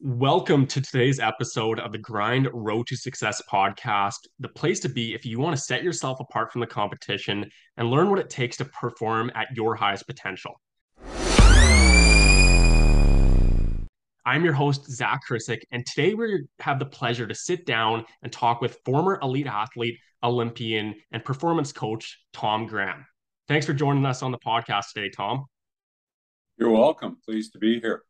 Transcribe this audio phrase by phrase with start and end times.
[0.00, 5.12] Welcome to today's episode of the Grind Road to Success podcast, the place to be
[5.12, 8.56] if you want to set yourself apart from the competition and learn what it takes
[8.58, 10.60] to perform at your highest potential.
[14.24, 18.30] I'm your host, Zak Krissick, and today we have the pleasure to sit down and
[18.30, 23.04] talk with former elite athlete, Olympian, and performance coach, Tom Graham.
[23.48, 25.46] Thanks for joining us on the podcast today, Tom.
[26.56, 27.16] You're welcome.
[27.26, 28.04] Pleased to be here.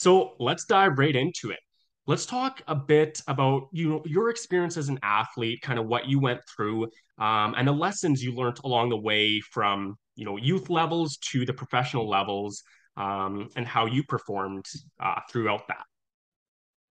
[0.00, 1.58] So let's dive right into it.
[2.06, 6.08] Let's talk a bit about you know your experience as an athlete, kind of what
[6.08, 6.84] you went through,
[7.18, 11.44] um, and the lessons you learned along the way from you know youth levels to
[11.44, 12.62] the professional levels,
[12.96, 14.64] um, and how you performed
[15.04, 15.84] uh, throughout that.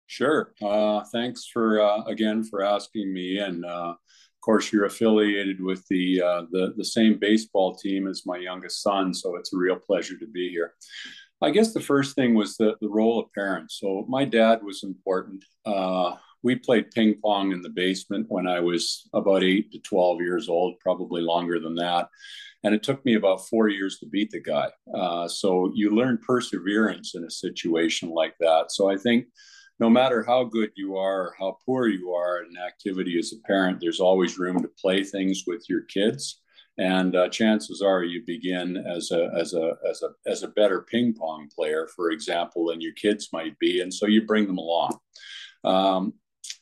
[0.07, 0.53] Sure.
[0.61, 5.83] Uh, thanks for uh, again for asking me, and uh, of course you're affiliated with
[5.89, 9.77] the uh, the the same baseball team as my youngest son, so it's a real
[9.77, 10.75] pleasure to be here.
[11.43, 13.79] I guess the first thing was the, the role of parents.
[13.81, 15.45] So my dad was important.
[15.65, 20.21] Uh, we played ping pong in the basement when I was about eight to 12
[20.21, 22.09] years old, probably longer than that.
[22.63, 24.69] And it took me about four years to beat the guy.
[24.95, 28.67] Uh, so you learn perseverance in a situation like that.
[28.71, 29.27] So I think
[29.79, 33.47] no matter how good you are or how poor you are in activity as a
[33.47, 36.41] parent, there's always room to play things with your kids
[36.81, 40.81] and uh, chances are you begin as a as a as a as a better
[40.91, 44.57] ping pong player, for example, than your kids might be, and so you bring them
[44.57, 44.99] along.
[45.63, 46.15] Um,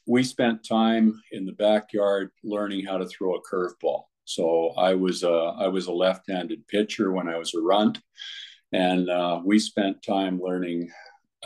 [0.06, 4.04] we spent time in the backyard learning how to throw a curveball.
[4.24, 8.00] So I was a I was a left-handed pitcher when I was a runt,
[8.72, 10.90] and uh, we spent time learning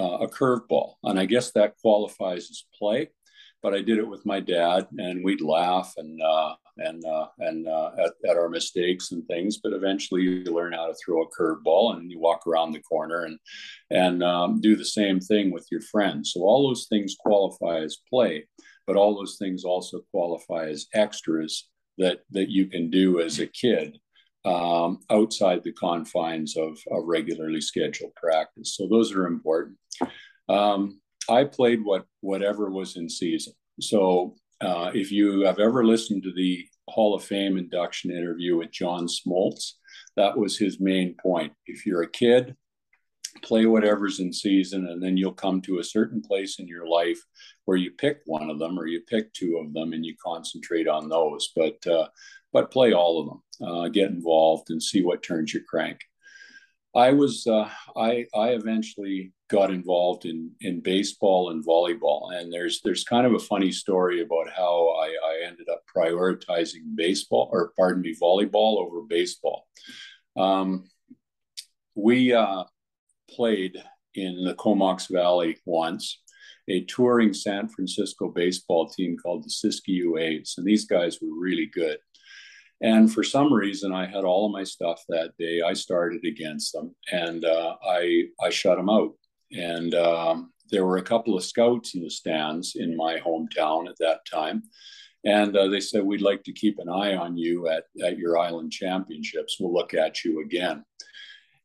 [0.01, 3.11] uh, a curveball, and I guess that qualifies as play
[3.63, 7.69] but I did it with my dad, and we'd laugh and uh, and uh, and
[7.69, 9.59] uh, at, at, our mistakes and things.
[9.63, 13.25] But eventually, you learn how to throw a curveball, and you walk around the corner
[13.25, 13.39] and
[13.91, 16.33] and um, do the same thing with your friends.
[16.33, 18.47] So all those things qualify as play,
[18.87, 23.47] but all those things also qualify as extras that that you can do as a
[23.47, 23.99] kid
[24.45, 28.77] um, outside the confines of, of regularly scheduled practice.
[28.77, 29.77] So those are important.
[30.49, 33.53] Um, I played what whatever was in season.
[33.81, 38.71] So uh, if you have ever listened to the Hall of Fame induction interview with
[38.71, 39.73] John Smoltz,
[40.17, 41.53] that was his main point.
[41.67, 42.55] If you're a kid,
[43.43, 47.19] play whatever's in season, and then you'll come to a certain place in your life
[47.65, 50.87] where you pick one of them or you pick two of them and you concentrate
[50.87, 51.51] on those.
[51.57, 52.09] But uh,
[52.53, 53.69] but play all of them.
[53.69, 55.99] Uh, get involved and see what turns your crank.
[56.95, 62.81] I was uh, I I eventually got involved in in baseball and volleyball, and there's
[62.83, 67.73] there's kind of a funny story about how I, I ended up prioritizing baseball or
[67.79, 69.67] pardon me volleyball over baseball.
[70.37, 70.85] Um,
[71.95, 72.65] we uh,
[73.31, 73.83] played
[74.15, 76.21] in the Comox Valley once,
[76.69, 81.67] a touring San Francisco baseball team called the Siskiyou A's, and these guys were really
[81.67, 81.99] good.
[82.83, 85.63] And for some reason, I had all of my stuff that day.
[85.63, 89.13] I started against them, and uh, I I shut them out.
[89.53, 93.99] And um, there were a couple of scouts in the stands in my hometown at
[94.01, 94.65] that time,
[95.25, 98.37] and uh, they said we'd like to keep an eye on you at at your
[98.37, 99.59] island championships.
[99.61, 100.85] We'll look at you again.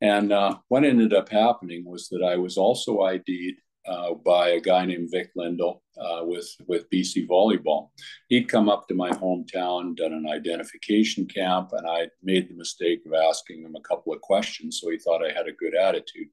[0.01, 3.55] And uh, what ended up happening was that I was also ID'd
[3.87, 7.89] uh, by a guy named Vic Lindell uh, with with BC Volleyball.
[8.27, 13.01] He'd come up to my hometown, done an identification camp, and I made the mistake
[13.05, 14.79] of asking him a couple of questions.
[14.81, 16.27] So he thought I had a good attitude.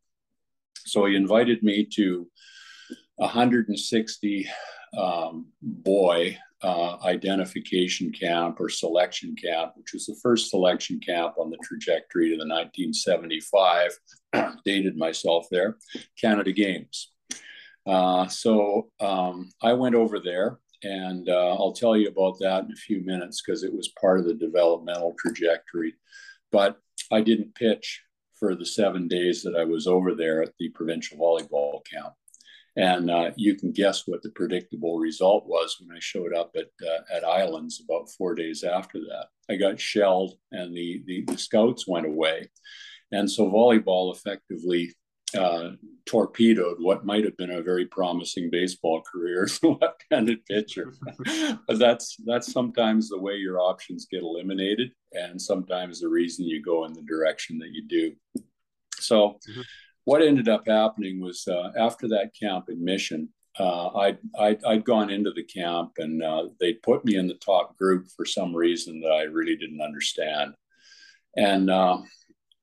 [0.86, 2.28] So he invited me to
[3.18, 4.48] a 160
[4.98, 11.50] um, boy uh, identification camp or selection camp, which was the first selection camp on
[11.50, 13.90] the trajectory to the 1975,
[14.64, 15.76] dated myself there,
[16.20, 17.13] Canada Games.
[17.86, 22.72] Uh, so um, I went over there, and uh, I'll tell you about that in
[22.72, 25.94] a few minutes because it was part of the developmental trajectory.
[26.50, 26.78] But
[27.12, 28.02] I didn't pitch
[28.38, 32.14] for the seven days that I was over there at the provincial volleyball camp.
[32.76, 36.70] And uh, you can guess what the predictable result was when I showed up at
[36.84, 39.26] uh, at Islands about four days after that.
[39.48, 42.48] I got shelled, and the, the, the scouts went away,
[43.12, 44.92] and so volleyball effectively
[45.34, 45.70] uh,
[46.06, 50.94] torpedoed what might have been a very promising baseball career as a left-handed pitcher.
[51.66, 56.62] but that's that's sometimes the way your options get eliminated, and sometimes the reason you
[56.62, 58.12] go in the direction that you do.
[58.98, 59.60] So, mm-hmm.
[60.04, 63.28] what ended up happening was uh, after that camp admission,
[63.58, 67.34] uh, I'd, I'd, I'd, gone into the camp and uh, they put me in the
[67.34, 70.54] top group for some reason that I really didn't understand.
[71.36, 71.98] And uh,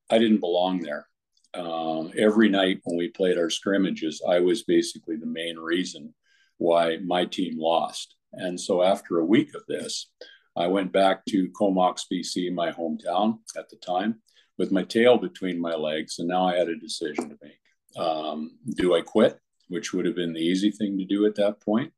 [0.10, 1.08] I didn't belong there.
[1.54, 6.14] Um, every night when we played our scrimmages, I was basically the main reason
[6.58, 8.16] why my team lost.
[8.34, 10.08] And so after a week of this,
[10.56, 14.22] I went back to Comox, BC, my hometown at the time,
[14.58, 16.20] with my tail between my legs.
[16.20, 17.60] And now I had a decision to make.
[17.98, 19.38] Um, do I quit,
[19.68, 21.92] which would have been the easy thing to do at that point,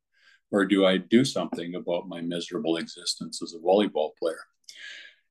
[0.50, 4.40] or do I do something about my miserable existence as a volleyball player?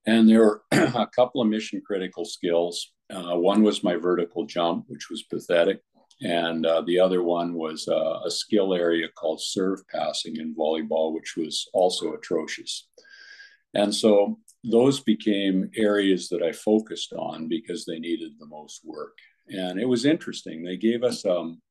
[0.06, 2.92] And there were a couple of mission critical skills.
[3.14, 5.82] Uh, one was my vertical jump, which was pathetic.
[6.22, 11.14] And uh, the other one was uh, a skill area called serve passing in volleyball,
[11.14, 12.88] which was also atrocious.
[13.74, 19.18] And so those became areas that I focused on because they needed the most work.
[19.50, 20.64] And it was interesting.
[20.64, 21.62] They gave us um,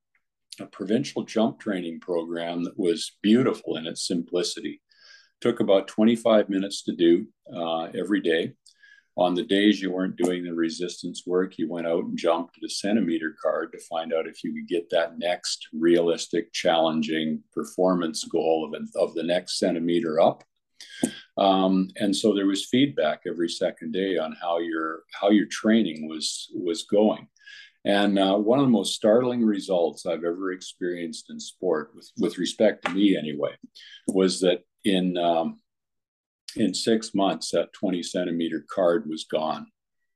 [0.60, 4.82] a provincial jump training program that was beautiful in its simplicity.
[5.40, 8.52] Took about 25 minutes to do uh, every day.
[9.16, 12.68] On the days you weren't doing the resistance work, you went out and jumped a
[12.68, 18.72] centimeter card to find out if you could get that next realistic, challenging performance goal
[18.72, 20.44] of, of the next centimeter up.
[21.36, 26.08] Um, and so there was feedback every second day on how your how your training
[26.08, 27.28] was was going.
[27.84, 32.38] And uh, one of the most startling results I've ever experienced in sport, with, with
[32.38, 33.54] respect to me anyway,
[34.06, 35.58] was that in um,
[36.56, 39.66] in six months, that 20 centimeter card was gone.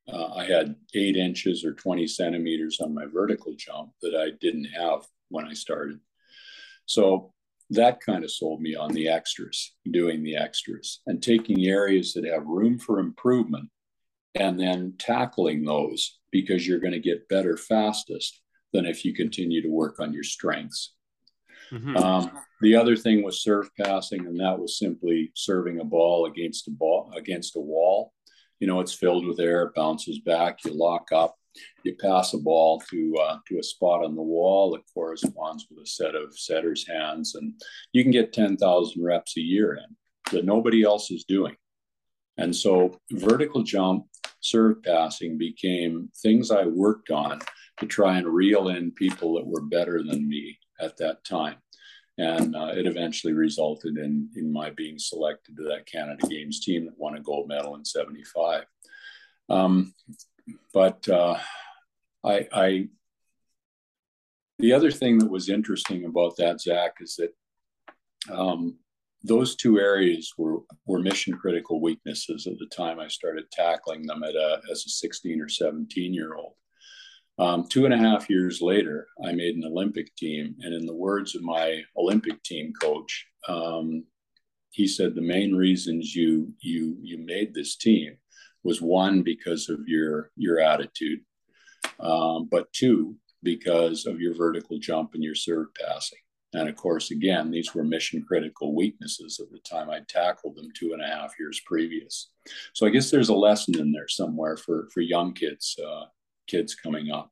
[0.08, 4.66] Uh, I had eight inches or 20 centimeters on my vertical jump that I didn't
[4.66, 5.98] have when I started.
[6.86, 7.32] So
[7.70, 12.24] that kind of sold me on the extras, doing the extras and taking areas that
[12.24, 13.68] have room for improvement
[14.36, 18.40] and then tackling those because you're going to get better fastest
[18.72, 20.94] than if you continue to work on your strengths.
[21.72, 21.96] Mm-hmm.
[21.96, 22.30] Um,
[22.60, 26.70] the other thing was serve passing, and that was simply serving a ball against a
[26.70, 28.12] ball against a wall.
[28.60, 31.36] You know, it's filled with air, it bounces back, you lock up,
[31.84, 35.84] you pass a ball to uh, to a spot on the wall that corresponds with
[35.84, 37.54] a set of setter's hands, and
[37.92, 39.96] you can get ten thousand reps a year in
[40.32, 41.56] that nobody else is doing.
[42.38, 44.06] And so, vertical jump,
[44.40, 47.40] serve passing became things I worked on
[47.80, 51.56] to try and reel in people that were better than me at that time.
[52.18, 56.86] And uh, it eventually resulted in, in my being selected to that Canada Games team
[56.86, 58.64] that won a gold medal in 75.
[59.50, 59.94] Um,
[60.72, 61.38] but uh,
[62.24, 62.88] I, I,
[64.58, 67.34] the other thing that was interesting about that, Zak, is that
[68.32, 68.78] um,
[69.22, 74.22] those two areas were, were mission critical weaknesses at the time I started tackling them
[74.22, 76.54] at a, as a 16 or 17 year old.
[77.38, 80.54] Um, two and a half years later, I made an Olympic team.
[80.60, 84.04] And in the words of my Olympic team coach, um,
[84.70, 88.16] he said the main reasons you you you made this team
[88.62, 91.20] was one because of your your attitude,
[92.00, 96.18] um, but two because of your vertical jump and your serve passing.
[96.52, 100.68] And of course, again, these were mission critical weaknesses at the time I tackled them
[100.74, 102.30] two and a half years previous.
[102.72, 106.04] So I guess there's a lesson in there somewhere for for young kids uh,
[106.46, 107.30] kids coming up.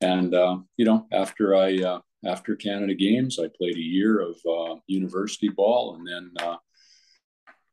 [0.00, 4.36] And uh, you know, after I uh, after Canada Games, I played a year of
[4.48, 6.56] uh, university ball, and then uh,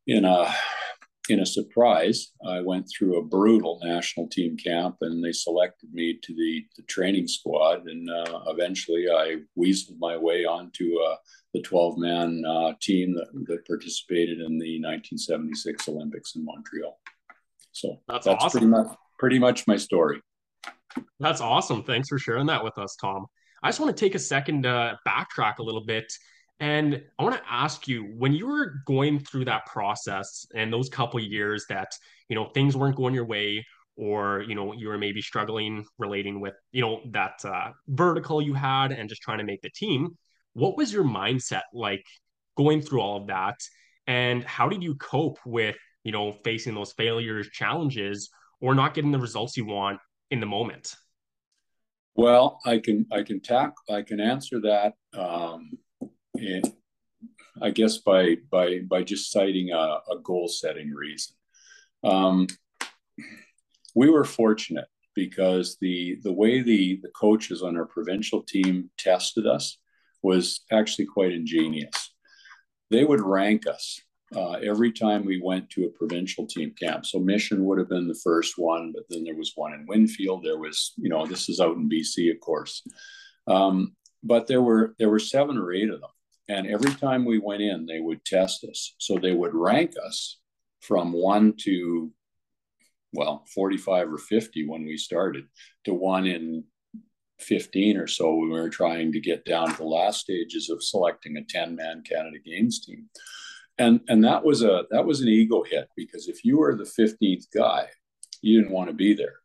[0.07, 0.53] in a
[1.29, 6.19] in a surprise, I went through a brutal national team camp, and they selected me
[6.21, 7.87] to the, the training squad.
[7.87, 11.15] And uh, eventually, I weaseled my way onto uh,
[11.53, 16.99] the 12 man uh, team that, that participated in the 1976 Olympics in Montreal.
[17.71, 18.59] So that's, that's awesome.
[18.59, 20.21] pretty much pretty much my story.
[21.19, 21.83] That's awesome.
[21.83, 23.25] Thanks for sharing that with us, Tom.
[23.61, 26.11] I just want to take a second to backtrack a little bit
[26.59, 30.87] and I want to ask you when you were going through that process and those
[30.87, 31.91] couple years that,
[32.29, 33.65] you know, things weren't going your way
[33.95, 38.53] or, you know, you were maybe struggling relating with, you know, that uh, vertical you
[38.53, 40.17] had and just trying to make the team,
[40.53, 42.05] what was your mindset like
[42.55, 43.55] going through all of that?
[44.07, 48.29] And how did you cope with, you know, facing those failures, challenges,
[48.61, 49.99] or not getting the results you want
[50.33, 50.95] in the moment?
[52.15, 55.77] Well, I can I can tack I can answer that um,
[57.61, 61.35] I guess by by by just citing a, a goal setting reason.
[62.03, 62.47] Um,
[63.95, 69.45] we were fortunate because the the way the the coaches on our provincial team tested
[69.45, 69.77] us
[70.23, 72.15] was actually quite ingenious.
[72.89, 74.01] They would rank us
[74.35, 77.05] uh, every time we went to a provincial team camp.
[77.05, 80.43] So Mission would have been the first one, but then there was one in Winfield.
[80.43, 82.83] There was, you know, this is out in BC, of course.
[83.47, 86.09] Um, but there were there were seven or eight of them,
[86.47, 88.95] and every time we went in, they would test us.
[88.97, 90.39] So they would rank us
[90.81, 92.11] from one to
[93.13, 95.45] well, 45 or 50 when we started,
[95.85, 96.63] to one in
[97.39, 100.83] 15 or so when we were trying to get down to the last stages of
[100.83, 103.09] selecting a 10 man Canada Games team.
[103.77, 106.83] And, and that was a that was an ego hit because if you were the
[106.83, 107.87] 15th guy,
[108.41, 109.37] you didn't want to be there.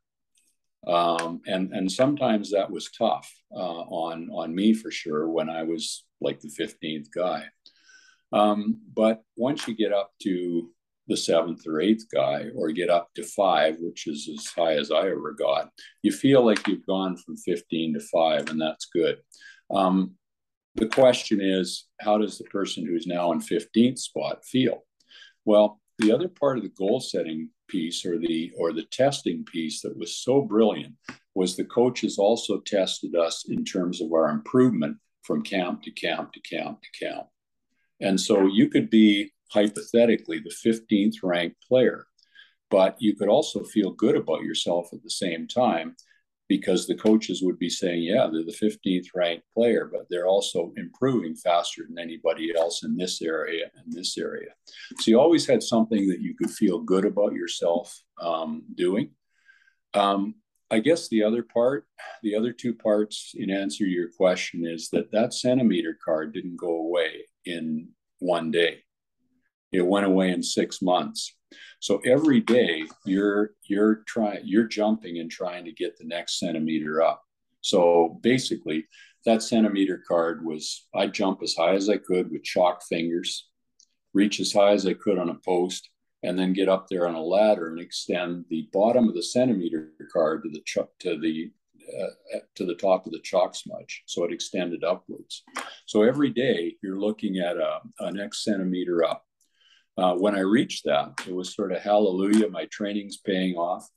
[0.86, 5.62] Um, and and sometimes that was tough uh, on on me for sure when I
[5.62, 7.44] was like the 15th guy.
[8.32, 10.70] Um, but once you get up to
[11.08, 14.90] the seventh or eighth guy or get up to five, which is as high as
[14.90, 15.70] I ever got,
[16.02, 19.16] you feel like you've gone from 15 to five, and that's good.
[19.70, 20.14] Um,
[20.78, 24.84] the question is, how does the person who's now in 15th spot feel?
[25.44, 29.82] Well, the other part of the goal setting piece or the or the testing piece
[29.82, 30.94] that was so brilliant
[31.34, 36.32] was the coaches also tested us in terms of our improvement from camp to camp
[36.32, 37.26] to camp to camp.
[38.00, 42.06] And so you could be hypothetically the 15th ranked player.
[42.70, 45.96] But you could also feel good about yourself at the same time
[46.48, 50.72] because the coaches would be saying, yeah, they're the 15th ranked player, but they're also
[50.76, 54.50] improving faster than anybody else in this area and this area.
[54.98, 59.10] So you always had something that you could feel good about yourself um, doing.
[59.92, 60.36] Um,
[60.70, 61.86] I guess the other part,
[62.22, 66.56] the other two parts in answer to your question is that that centimeter card didn't
[66.56, 67.88] go away in
[68.18, 68.82] one day.
[69.72, 71.34] It went away in six months.
[71.80, 77.02] So every day you're you're trying you're jumping and trying to get the next centimeter
[77.02, 77.22] up.
[77.60, 78.86] So basically,
[79.24, 83.48] that centimeter card was I jump as high as I could with chalk fingers,
[84.12, 85.90] reach as high as I could on a post,
[86.22, 89.92] and then get up there on a ladder and extend the bottom of the centimeter
[90.12, 91.52] card to the ch- to the
[92.00, 94.02] uh, to the top of the chalk smudge.
[94.06, 95.44] So it extended upwards.
[95.86, 99.24] So every day you're looking at a, a next centimeter up
[99.98, 103.88] uh, when I reached that, it was sort of hallelujah, my training's paying off.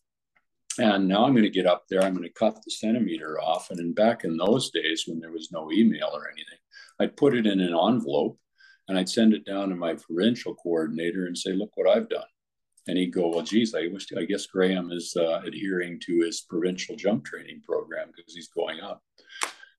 [0.79, 3.69] And now I'm going to get up there, I'm going to cut the centimeter off.
[3.69, 6.57] And in back in those days when there was no email or anything,
[6.99, 8.39] I'd put it in an envelope
[8.87, 12.23] and I'd send it down to my provincial coordinator and say, look what I've done.
[12.87, 16.41] And he'd go, well, geez, I, wish, I guess Graham is uh, adhering to his
[16.41, 19.03] provincial jump training program because he's going up.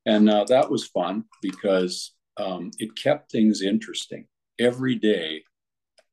[0.07, 4.27] And uh, that was fun because um, it kept things interesting.
[4.61, 5.43] Every day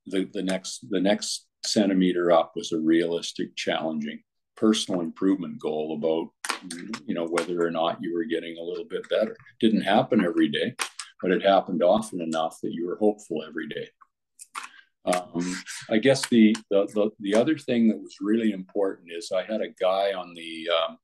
[0.09, 4.21] the, the next the next centimeter up was a realistic, challenging
[4.55, 6.53] personal improvement goal about
[7.05, 9.35] you know whether or not you were getting a little bit better.
[9.59, 10.75] Didn't happen every day,
[11.21, 13.87] but it happened often enough that you were hopeful every day.
[15.05, 15.55] Um,
[15.89, 19.61] I guess the, the, the the other thing that was really important is I had
[19.61, 20.97] a guy on the um,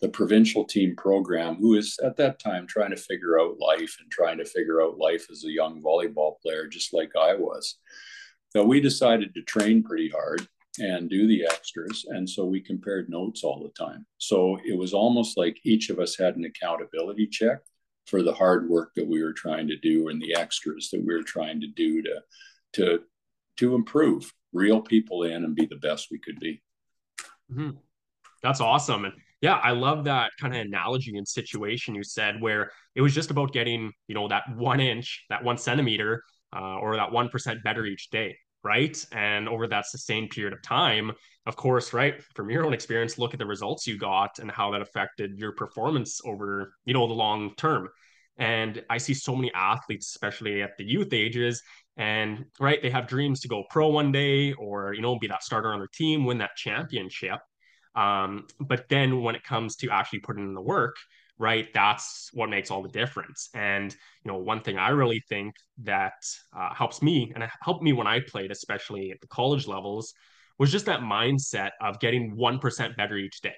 [0.00, 4.10] the provincial team program who is at that time trying to figure out life and
[4.10, 7.78] trying to figure out life as a young volleyball player, just like I was.
[8.56, 10.48] So we decided to train pretty hard
[10.78, 12.06] and do the extras.
[12.08, 14.06] And so we compared notes all the time.
[14.16, 17.58] So it was almost like each of us had an accountability check
[18.06, 21.14] for the hard work that we were trying to do and the extras that we
[21.14, 22.22] were trying to do to
[22.72, 23.00] to
[23.58, 26.62] to improve, reel people in and be the best we could be.
[27.52, 27.76] Mm-hmm.
[28.42, 29.04] That's awesome.
[29.04, 33.14] And yeah, I love that kind of analogy and situation you said where it was
[33.14, 36.22] just about getting, you know, that one inch, that one centimeter,
[36.54, 39.06] uh, or that 1% better each day right?
[39.12, 41.12] And over that sustained period of time,
[41.46, 44.72] of course, right, from your own experience, look at the results you got and how
[44.72, 47.88] that affected your performance over, you know, the long term.
[48.36, 51.62] And I see so many athletes, especially at the youth ages,
[51.96, 55.44] and right, they have dreams to go pro one day or, you know, be that
[55.44, 57.38] starter on their team, win that championship.
[57.94, 60.96] Um, but then when it comes to actually putting in the work,
[61.38, 61.68] right?
[61.74, 63.48] That's what makes all the difference.
[63.54, 63.94] And
[64.26, 66.14] you know one thing i really think that
[66.56, 70.12] uh, helps me and it helped me when i played especially at the college levels
[70.58, 73.54] was just that mindset of getting 1% better each day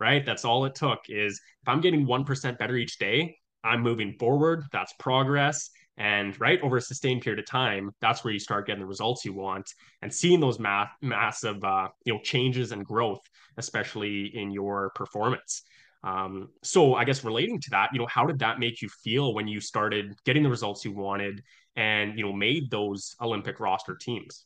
[0.00, 0.26] right?
[0.26, 4.64] That's all it took is if i'm getting 1% better each day i'm moving forward
[4.70, 5.70] that's progress.
[5.98, 9.24] And right over a sustained period of time that's where you start getting the results
[9.24, 13.20] you want and seeing those math massive uh, you know changes and growth
[13.56, 15.62] especially in your performance
[16.04, 19.34] um, so I guess relating to that, you know, how did that make you feel
[19.34, 21.42] when you started getting the results you wanted
[21.76, 24.44] and, you know, made those Olympic roster teams?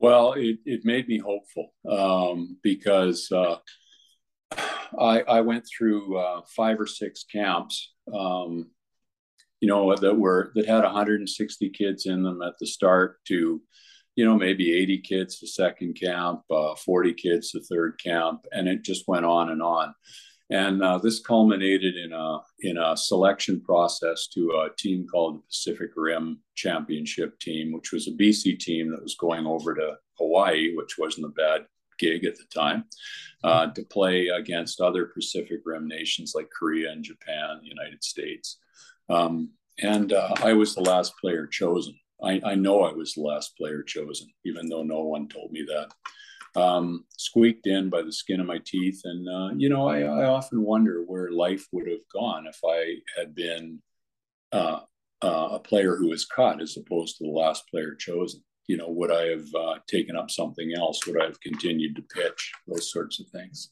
[0.00, 3.56] Well, it, it made me hopeful um, because uh,
[4.98, 8.70] I, I went through uh, five or six camps, um,
[9.60, 13.60] you know, that were that had 160 kids in them at the start to,
[14.16, 18.68] you know, maybe 80 kids the second camp, uh, 40 kids the third camp, and
[18.68, 19.94] it just went on and on.
[20.50, 25.42] And uh, this culminated in a in a selection process to a team called the
[25.46, 30.74] Pacific Rim Championship Team, which was a BC team that was going over to Hawaii,
[30.74, 31.66] which wasn't a bad
[32.00, 32.84] gig at the time
[33.44, 38.58] uh, to play against other Pacific Rim nations like Korea and Japan, the United States.
[39.08, 39.50] Um,
[39.82, 41.94] and uh, I was the last player chosen.
[42.22, 45.64] I, I, know I was the last player chosen, even though no one told me
[45.68, 45.92] that.
[46.56, 49.02] Um, squeaked in by the skin of my teeth.
[49.04, 52.96] And, uh, you know, I, I, often wonder where life would have gone if I
[53.16, 53.80] had been
[54.50, 54.80] uh,
[55.22, 58.42] uh, a player who was cut as opposed to the last player chosen.
[58.66, 61.06] You know, would I have uh, taken up something else?
[61.06, 62.52] Would I have continued to pitch?
[62.66, 63.70] Those sorts of things.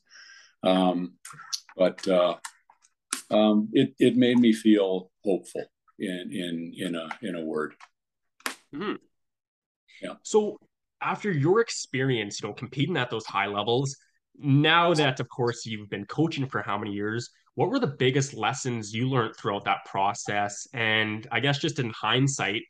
[0.62, 1.14] Um,
[1.76, 2.36] but uh,
[3.30, 5.64] um, it it made me feel hopeful
[5.98, 7.74] in in in a in a word.
[8.74, 8.94] Mm-hmm.
[10.02, 10.14] Yeah.
[10.22, 10.58] So
[11.00, 13.96] after your experience, you know, competing at those high levels,
[14.38, 18.34] now that of course you've been coaching for how many years, what were the biggest
[18.34, 20.66] lessons you learned throughout that process?
[20.72, 22.62] And I guess just in hindsight,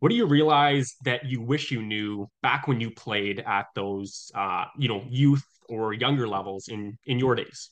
[0.00, 4.30] what do you realize that you wish you knew back when you played at those
[4.34, 7.70] uh, you know, youth or younger levels in in your days?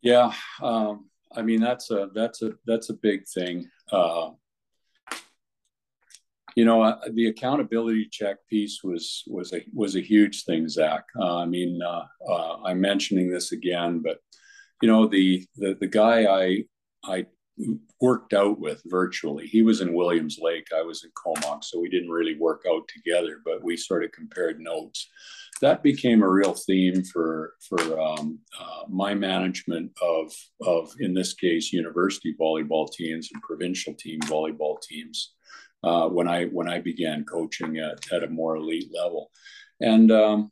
[0.00, 0.32] Yeah,
[0.62, 3.68] um, I mean that's a that's a that's a big thing.
[3.90, 4.30] Uh,
[6.58, 11.04] you know, uh, the accountability check piece was was a was a huge thing, Zak.
[11.16, 14.18] Uh, I mean, uh, uh, I'm mentioning this again, but
[14.82, 16.64] you know, the the the guy I
[17.04, 17.26] I
[18.00, 19.46] worked out with virtually.
[19.46, 20.66] He was in Williams Lake.
[20.76, 24.10] I was in Comox, so we didn't really work out together, but we sort of
[24.10, 25.08] compared notes.
[25.60, 31.34] That became a real theme for for um, uh, my management of of in this
[31.34, 35.34] case university volleyball teams and provincial team volleyball teams
[35.84, 39.30] uh, when I when I began coaching at, at a more elite level.
[39.80, 40.50] And um,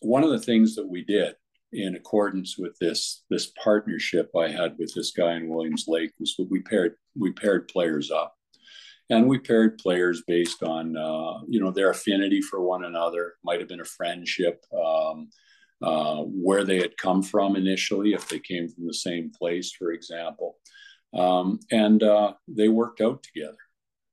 [0.00, 1.34] one of the things that we did
[1.72, 6.34] in accordance with this this partnership I had with this guy in Williams Lake was
[6.36, 8.34] that we paired we paired players up,
[9.08, 13.34] and we paired players based on uh, you know their affinity for one another.
[13.44, 14.64] Might have been a friendship.
[14.72, 15.30] Um,
[15.82, 19.92] uh, where they had come from initially, if they came from the same place, for
[19.92, 20.58] example.
[21.14, 23.56] Um, and uh, they worked out together.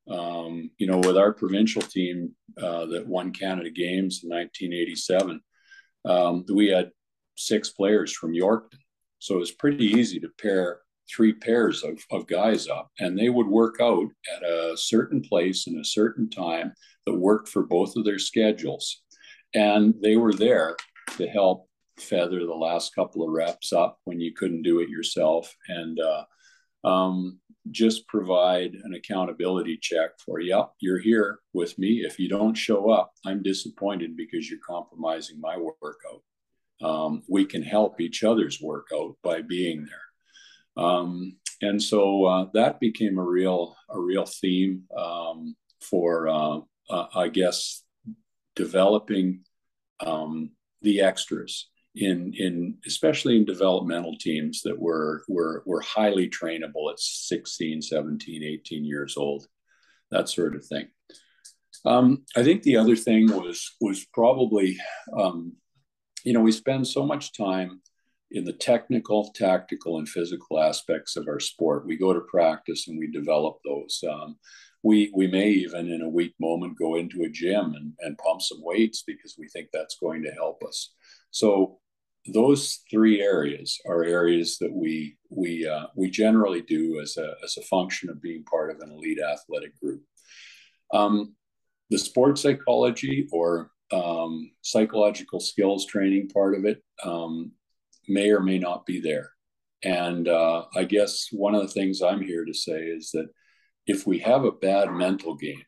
[0.09, 5.41] Um, you know, with our provincial team uh, that won Canada Games in 1987,
[6.05, 6.91] um, we had
[7.35, 8.79] six players from Yorkton.
[9.19, 13.29] So it was pretty easy to pair three pairs of, of guys up, and they
[13.29, 16.73] would work out at a certain place in a certain time
[17.05, 19.01] that worked for both of their schedules.
[19.53, 20.75] And they were there
[21.17, 21.67] to help
[21.97, 25.53] feather the last couple of reps up when you couldn't do it yourself.
[25.67, 27.39] And uh, um,
[27.71, 32.03] just provide an accountability check for, yep, you're here with me.
[32.05, 36.21] If you don't show up, I'm disappointed because you're compromising my workout.
[36.81, 40.83] Um, we can help each other's workout by being there.
[40.85, 47.07] Um, and so uh, that became a real a real theme um, for uh, uh,
[47.15, 47.83] I guess
[48.55, 49.41] developing
[49.99, 50.51] um,
[50.83, 56.99] the extras in in especially in developmental teams that were were were highly trainable at
[56.99, 59.47] 16 17 18 years old
[60.11, 60.87] that sort of thing.
[61.85, 64.77] Um, i think the other thing was was probably
[65.17, 65.53] um,
[66.23, 67.81] you know we spend so much time
[68.31, 71.85] in the technical tactical and physical aspects of our sport.
[71.85, 74.03] We go to practice and we develop those.
[74.09, 74.37] Um,
[74.83, 78.41] we we may even in a weak moment go into a gym and, and pump
[78.41, 80.93] some weights because we think that's going to help us.
[81.31, 81.79] So
[82.27, 87.57] those three areas are areas that we we uh, we generally do as a as
[87.57, 90.03] a function of being part of an elite athletic group.
[90.93, 91.35] Um,
[91.89, 97.51] the sports psychology or um, psychological skills training part of it um,
[98.07, 99.31] may or may not be there.
[99.83, 103.27] And uh, I guess one of the things I'm here to say is that
[103.85, 105.61] if we have a bad mental game,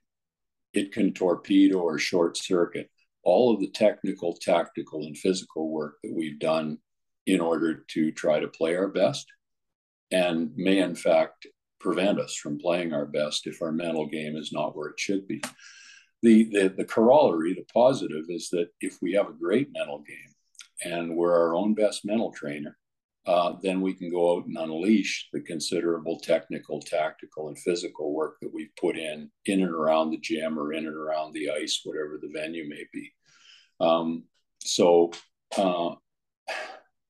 [0.73, 2.89] it can torpedo or short circuit
[3.23, 6.77] all of the technical, tactical, and physical work that we've done
[7.25, 9.27] in order to try to play our best
[10.11, 11.45] and may, in fact,
[11.79, 15.27] prevent us from playing our best if our mental game is not where it should
[15.27, 15.41] be.
[16.21, 20.33] The, the, the corollary, the positive, is that if we have a great mental game
[20.83, 22.77] and we're our own best mental trainer,
[23.29, 28.37] uh, then we can go out and unleash the considerable technical, tactical, and physical work
[28.41, 31.81] that we've put in in and around the gym or in and around the ice,
[31.83, 33.13] whatever the venue may be.
[33.79, 34.23] Um,
[34.57, 35.11] so
[35.55, 35.91] uh,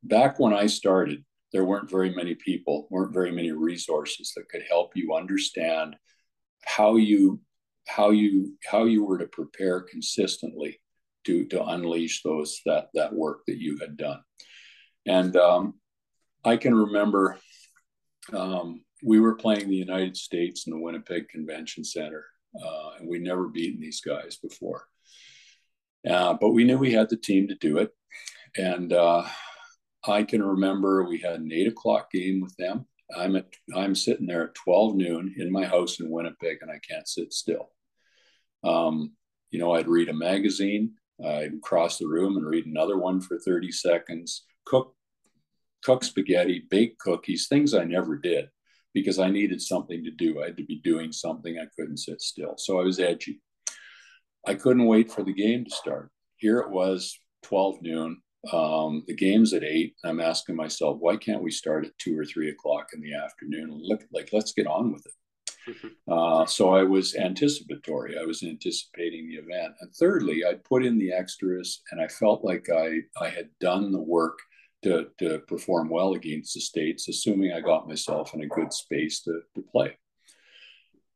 [0.04, 4.64] back when I started, there weren't very many people, weren't very many resources that could
[4.68, 5.96] help you understand
[6.66, 7.40] how you
[7.88, 10.82] how you how you were to prepare consistently
[11.24, 14.20] to to unleash those that that work that you had done.
[15.06, 15.76] And um,
[16.44, 17.38] I can remember
[18.34, 22.26] um, we were playing the United States in the Winnipeg Convention Center,
[22.62, 24.86] uh, and we'd never beaten these guys before.
[26.10, 27.92] Uh, but we knew we had the team to do it.
[28.58, 29.26] And uh,
[30.08, 32.86] I can remember we had an eight o'clock game with them.
[33.16, 36.80] I'm at I'm sitting there at 12 noon in my house in Winnipeg and I
[36.88, 37.72] can't sit still.
[38.64, 39.14] Um,
[39.50, 40.94] you know, I'd read a magazine,
[41.26, 44.96] I'd cross the room and read another one for 30 seconds, cook
[45.84, 48.50] cook spaghetti, bake cookies, things I never did
[48.94, 50.42] because I needed something to do.
[50.42, 51.58] I had to be doing something.
[51.58, 52.56] I couldn't sit still.
[52.58, 53.42] So I was edgy.
[54.48, 56.10] I couldn't wait for the game to start.
[56.38, 58.22] Here it was 12 noon.
[58.54, 59.96] Um, the game's at eight.
[60.04, 63.70] I'm asking myself, why can't we start at two or three o'clock in the afternoon?
[63.84, 65.14] Look, like, let's get on with it.
[66.08, 68.18] Uh, so I was anticipatory.
[68.18, 69.76] I was anticipating the event.
[69.82, 73.92] And thirdly, I put in the extras and I felt like I, I had done
[73.92, 74.40] the work
[74.84, 79.22] to, to perform well against the States, assuming I got myself in a good space
[79.22, 79.98] to, to play.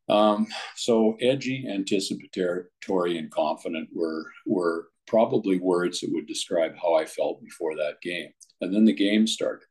[0.10, 7.06] Um, so edgy, anticipatory, and confident were, were probably words that would describe how I
[7.06, 8.30] felt before that game.
[8.62, 9.66] And then the game started.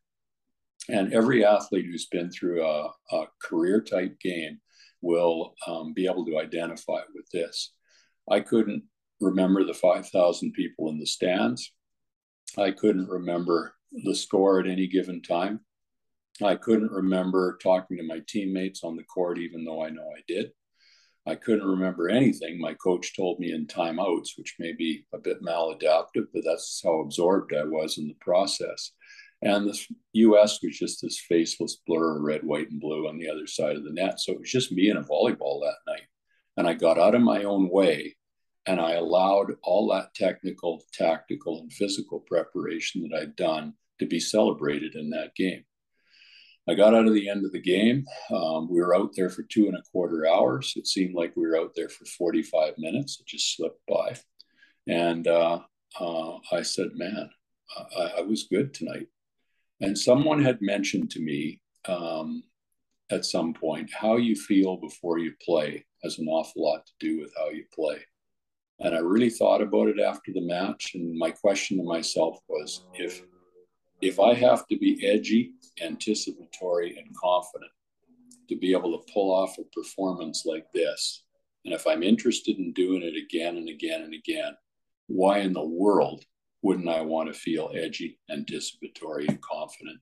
[0.89, 4.59] And every athlete who's been through a, a career type game
[5.01, 7.73] will um, be able to identify with this.
[8.31, 8.85] I couldn't
[9.21, 11.73] remember the 5,000 people in the stands.
[12.59, 13.75] I couldn't remember
[14.05, 15.61] the score at any given time.
[16.43, 20.23] I couldn't remember talking to my teammates on the court, even though I know I
[20.27, 20.53] did.
[21.27, 25.43] I couldn't remember anything my coach told me in timeouts, which may be a bit
[25.43, 28.93] maladaptive, but that's how absorbed I was in the process.
[29.41, 29.79] And the
[30.15, 33.77] US was just this faceless blur of red, white, and blue on the other side
[33.77, 34.21] of the net.
[34.21, 36.07] So it was just me and a volleyball that night.
[36.57, 38.17] And I got out of my own way
[38.67, 44.21] and I allowed all that technical, tactical, and physical preparation that I'd done to be
[44.21, 45.65] celebrated in that game.
[46.69, 48.05] I got out of the end of the game.
[48.31, 50.75] Um, we were out there for two and a quarter hours.
[50.77, 53.19] It seemed like we were out there for 45 minutes.
[53.19, 54.17] It just slipped by.
[54.87, 55.61] And uh,
[55.99, 57.31] uh, I said, man,
[57.99, 59.09] I, I, was good tonight.
[59.81, 62.45] And someone had mentioned to me um,
[63.11, 67.21] at some point how you feel before you play has an awful lot to do
[67.21, 67.99] with how you play.
[68.81, 70.93] And I really thought about it after the match.
[70.95, 73.23] And my question to myself was if
[74.03, 77.71] if I have to be edgy, anticipatory, and confident
[78.49, 81.25] to be able to pull off a performance like this,
[81.65, 84.55] and if I'm interested in doing it again and again and again,
[85.07, 86.25] why in the world
[86.63, 90.01] wouldn't I want to feel edgy, anticipatory, and confident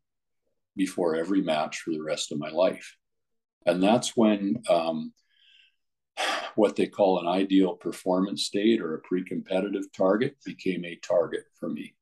[0.76, 2.96] before every match for the rest of my life?
[3.66, 5.12] And that's when um,
[6.54, 11.44] what they call an ideal performance state or a pre competitive target became a target
[11.58, 11.94] for me.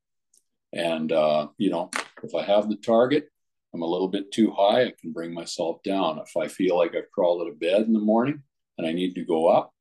[0.73, 1.89] And, uh, you know,
[2.23, 3.29] if I have the target,
[3.73, 6.19] I'm a little bit too high, I can bring myself down.
[6.19, 8.41] If I feel like I've crawled out of bed in the morning
[8.77, 9.71] and I need to go up,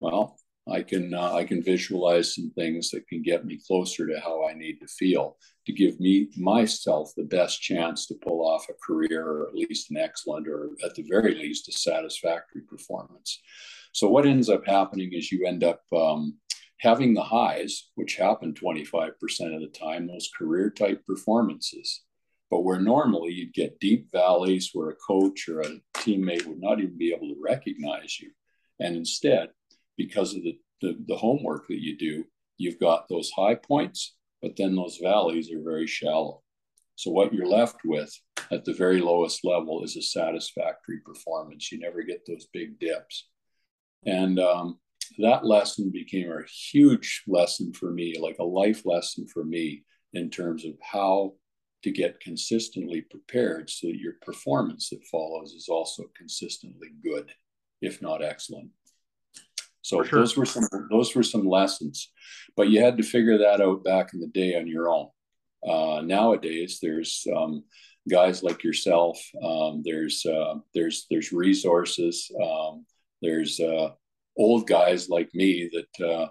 [0.00, 4.20] well, I can uh, I can visualize some things that can get me closer to
[4.20, 8.68] how I need to feel to give me myself the best chance to pull off
[8.68, 13.40] a career or at least an excellent or at the very least a satisfactory performance.
[13.92, 16.38] So what ends up happening is you end up um,
[16.82, 19.12] having the highs, which happen 25%
[19.54, 22.02] of the time, those career type performances.
[22.50, 26.80] But where normally you'd get deep valleys where a coach or a teammate would not
[26.80, 28.32] even be able to recognize you.
[28.80, 29.50] And instead,
[29.96, 32.24] because of the, the, the homework that you do,
[32.58, 36.42] you've got those high points, but then those valleys are very shallow.
[36.96, 38.12] So what you're left with
[38.50, 41.70] at the very lowest level is a satisfactory performance.
[41.70, 43.28] You never get those big dips.
[44.04, 44.80] And um,
[45.18, 50.30] that lesson became a huge lesson for me, like a life lesson for me in
[50.30, 51.34] terms of how
[51.82, 57.32] to get consistently prepared so that your performance that follows is also consistently good,
[57.80, 58.70] if not excellent.
[59.82, 60.20] So sure.
[60.20, 62.10] those were some those were some lessons,
[62.56, 65.08] but you had to figure that out back in the day on your own.
[65.68, 67.64] Uh, nowadays, there's um,
[68.08, 69.20] guys like yourself.
[69.42, 72.30] Um, there's uh, there's there's resources.
[72.40, 72.86] Um,
[73.22, 73.90] there's uh,
[74.36, 76.28] old guys like me that uh,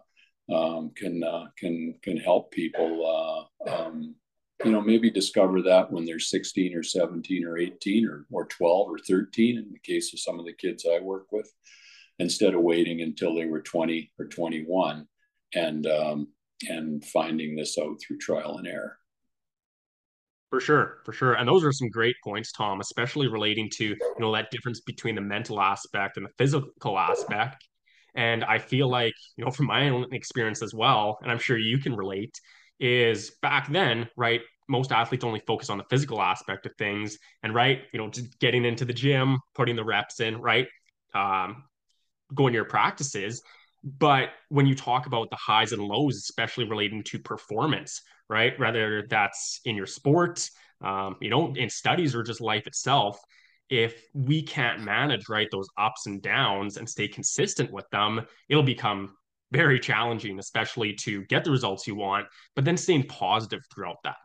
[0.54, 3.48] um, can uh, can can help people.
[3.68, 4.16] Uh, um,
[4.64, 8.90] you know, maybe discover that when they're 16 or 17 or 18 or, or 12
[8.92, 11.52] or 13 in the case of some of the kids I work with,
[12.20, 15.08] instead of waiting until they were 20 or 21
[15.56, 16.28] and um,
[16.70, 18.98] and finding this out through trial and error.
[20.52, 21.34] For sure, for sure.
[21.34, 25.16] And those are some great points, Tom, especially relating to, you know, that difference between
[25.16, 27.66] the mental aspect and the physical aspect.
[28.16, 31.58] And I feel like, you know, from my own experience as well, and I'm sure
[31.58, 32.40] you can relate,
[32.80, 34.42] is back then, right?
[34.68, 37.18] Most athletes only focus on the physical aspect of things.
[37.44, 40.68] And right, you know, just getting into the gym, putting the reps in, right?
[41.14, 41.64] Um,
[42.34, 43.42] going to your practices.
[43.84, 48.58] But when you talk about the highs and lows, especially relating to performance, right?
[48.60, 50.48] Whether that's in your sport,
[50.82, 53.20] um, you know, in studies or just life itself,
[53.72, 58.62] if we can't manage right those ups and downs and stay consistent with them, it'll
[58.62, 59.16] become
[59.52, 64.18] very challenging, especially to get the results you want, but then staying positive throughout that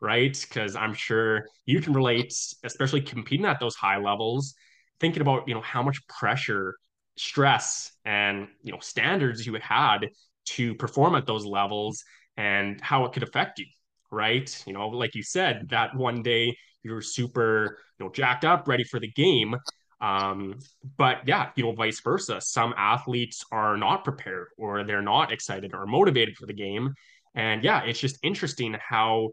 [0.00, 0.46] right?
[0.48, 2.32] Because I'm sure you can relate,
[2.64, 4.54] especially competing at those high levels,
[5.00, 6.76] thinking about, you know, how much pressure,
[7.16, 10.08] stress, and, you know, standards you had
[10.46, 12.04] to perform at those levels
[12.36, 13.66] and how it could affect you,
[14.10, 14.62] right?
[14.66, 18.84] You know, like you said, that one day you're super, you know, jacked up, ready
[18.84, 19.56] for the game.
[20.00, 20.58] Um,
[20.96, 22.40] but yeah, you know, vice versa.
[22.40, 26.94] Some athletes are not prepared or they're not excited or motivated for the game.
[27.34, 29.30] And yeah, it's just interesting how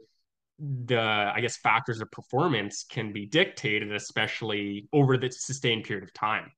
[0.59, 6.13] the I guess factors of performance can be dictated, especially over the sustained period of
[6.13, 6.51] time.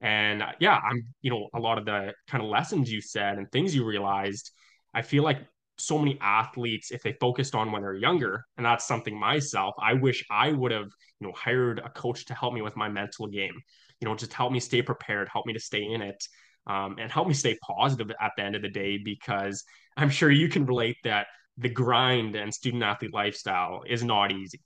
[0.00, 3.50] And yeah, I'm you know a lot of the kind of lessons you said and
[3.52, 4.50] things you realized.
[4.94, 5.38] I feel like
[5.86, 9.94] so many athletes, if they focused on when they're younger, and that's something myself, I
[9.94, 10.90] wish I would have
[11.20, 13.54] you know hired a coach to help me with my mental game.
[14.00, 16.22] You know, just help me stay prepared, help me to stay in it.
[16.64, 19.64] Um, and help me stay positive at the end of the day because
[19.96, 21.26] I'm sure you can relate that
[21.58, 24.60] the grind and student athlete lifestyle is not easy,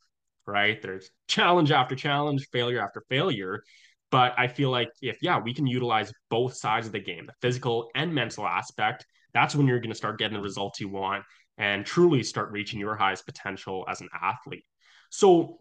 [0.46, 0.80] right?
[0.80, 3.62] There's challenge after challenge, failure after failure.
[4.10, 7.32] But I feel like if, yeah, we can utilize both sides of the game, the
[7.40, 9.04] physical and mental aspect,
[9.36, 11.24] that's when you're going to start getting the results you want
[11.58, 14.64] and truly start reaching your highest potential as an athlete.
[15.10, 15.58] So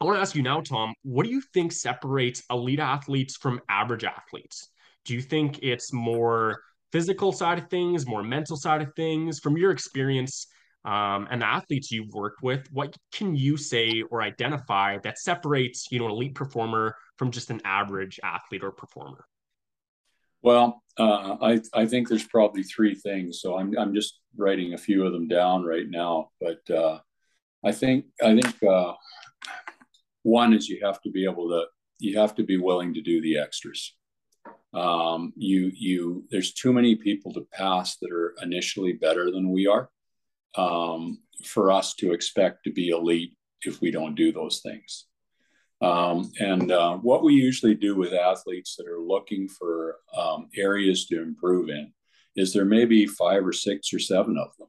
[0.00, 3.60] I want to ask you now, Tom, what do you think separates elite athletes from
[3.68, 4.68] average athletes?
[5.04, 9.38] Do you think it's more physical side of things, more mental side of things?
[9.38, 10.46] From your experience,
[10.84, 15.86] um, and the athletes you've worked with, what can you say or identify that separates,
[15.92, 19.24] you know, an elite performer from just an average athlete or performer?
[20.42, 23.40] Well, uh, I I think there's probably three things.
[23.40, 26.30] So I'm I'm just writing a few of them down right now.
[26.40, 26.98] But uh,
[27.64, 28.94] I think I think uh,
[30.22, 31.66] one is you have to be able to
[31.98, 33.94] you have to be willing to do the extras.
[34.74, 39.66] Um, you you there's too many people to pass that are initially better than we
[39.66, 39.90] are
[40.56, 45.06] um, for us to expect to be elite if we don't do those things.
[45.82, 51.06] Um, and uh, what we usually do with athletes that are looking for um, areas
[51.06, 51.92] to improve in
[52.36, 54.68] is there may be five or six or seven of them.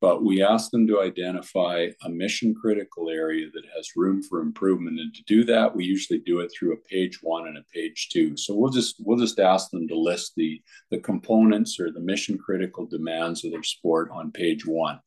[0.00, 5.00] But we ask them to identify a mission critical area that has room for improvement.
[5.00, 8.08] And to do that we usually do it through a page one and a page
[8.12, 8.36] two.
[8.36, 12.38] So we'll just we'll just ask them to list the the components or the mission
[12.38, 15.00] critical demands of their sport on page one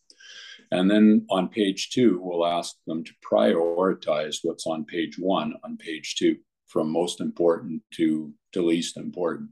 [0.71, 5.77] and then on page two we'll ask them to prioritize what's on page one on
[5.77, 9.49] page two from most important to to least important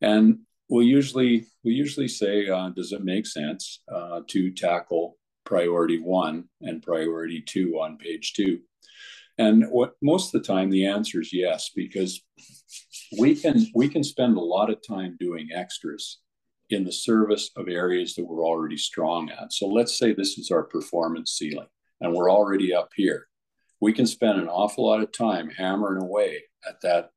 [0.00, 0.38] and
[0.70, 6.44] we usually we usually say, uh, does it make sense uh, to tackle priority one
[6.62, 8.60] and priority two on page two?
[9.36, 12.22] And what most of the time the answer is yes, because
[13.18, 16.18] we can we can spend a lot of time doing extras
[16.72, 19.52] in the service of areas that we're already strong at.
[19.52, 21.68] So let's say this is our performance ceiling
[22.00, 23.26] and we're already up here.
[23.80, 27.10] We can spend an awful lot of time hammering away at that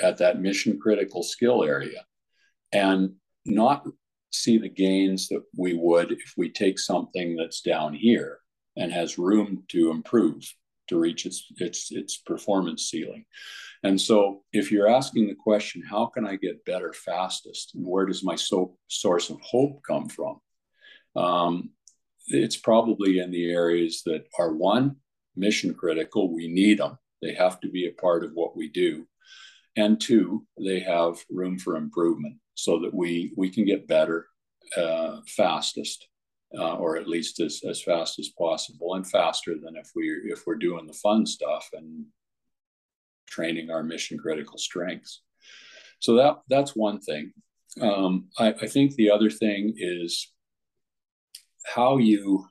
[0.00, 2.04] at that mission critical skill area
[2.72, 3.14] and
[3.44, 3.86] not
[4.30, 8.38] see the gains that we would if we take something that's down here
[8.76, 10.42] and has room to improve
[10.88, 13.24] to reach its its its performance ceiling.
[13.82, 17.74] And so if you're asking the question, how can I get better fastest?
[17.74, 20.40] And where does my so, source of hope come from?
[21.14, 21.70] Um,
[22.28, 24.96] it's probably in the areas that are one,
[25.36, 26.32] mission critical.
[26.32, 26.98] We need them.
[27.22, 29.06] They have to be a part of what we do.
[29.76, 34.26] And two, they have room for improvement so that we we can get better
[34.76, 36.08] uh, fastest,
[36.58, 40.46] uh, or at least as, as fast as possible, and faster than if we if
[40.46, 42.06] we're doing the fun stuff and
[43.28, 45.22] training our mission critical strengths.
[46.00, 47.32] So that that's one thing.
[47.80, 50.32] Um, I, I think the other thing is
[51.66, 52.46] how you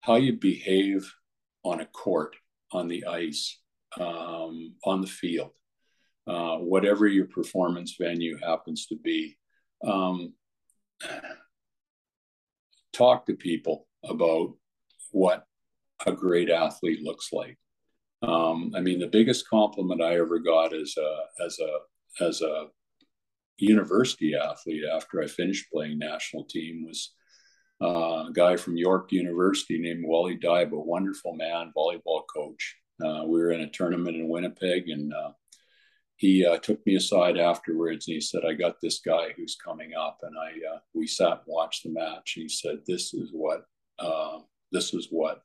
[0.00, 1.10] how you behave
[1.64, 2.36] on a court,
[2.72, 3.58] on the ice,
[3.98, 5.50] um, on the field.
[6.26, 9.36] Uh, whatever your performance venue happens to be.
[9.86, 10.32] Um,
[12.94, 14.54] talk to people about
[15.10, 15.44] what
[16.06, 17.58] a great athlete looks like.
[18.22, 22.66] Um, I mean, the biggest compliment I ever got as a as a as a
[23.58, 27.12] university athlete after I finished playing national team was
[27.82, 32.76] uh, a guy from York University named Wally Dyba, a wonderful man, volleyball coach.
[33.04, 35.30] Uh, we were in a tournament in Winnipeg, and uh,
[36.16, 39.94] he uh, took me aside afterwards and he said, "I got this guy who's coming
[39.94, 42.34] up," and I uh, we sat and watched the match.
[42.36, 43.64] And he said, "This is what
[43.98, 44.38] uh,
[44.70, 45.42] this is what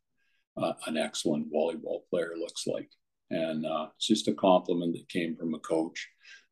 [0.58, 2.90] uh, an excellent volleyball player looks like,"
[3.32, 6.08] and uh, it's just a compliment that came from a coach.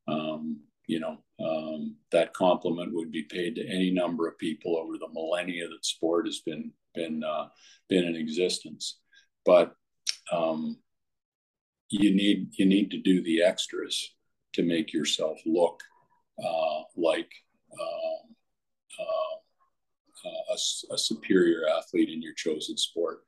[0.08, 4.97] Um, you know, um, that compliment would be paid to any number of people over
[4.97, 7.47] the millennia that sport has been been uh,
[7.88, 8.99] been in existence,
[9.45, 9.75] but
[10.32, 10.77] um,
[11.89, 14.13] you need you need to do the extras
[14.54, 15.82] to make yourself look
[16.43, 17.32] uh, like
[17.73, 18.36] um,
[19.00, 23.19] uh, uh, a, a, superior athlete in your chosen sport.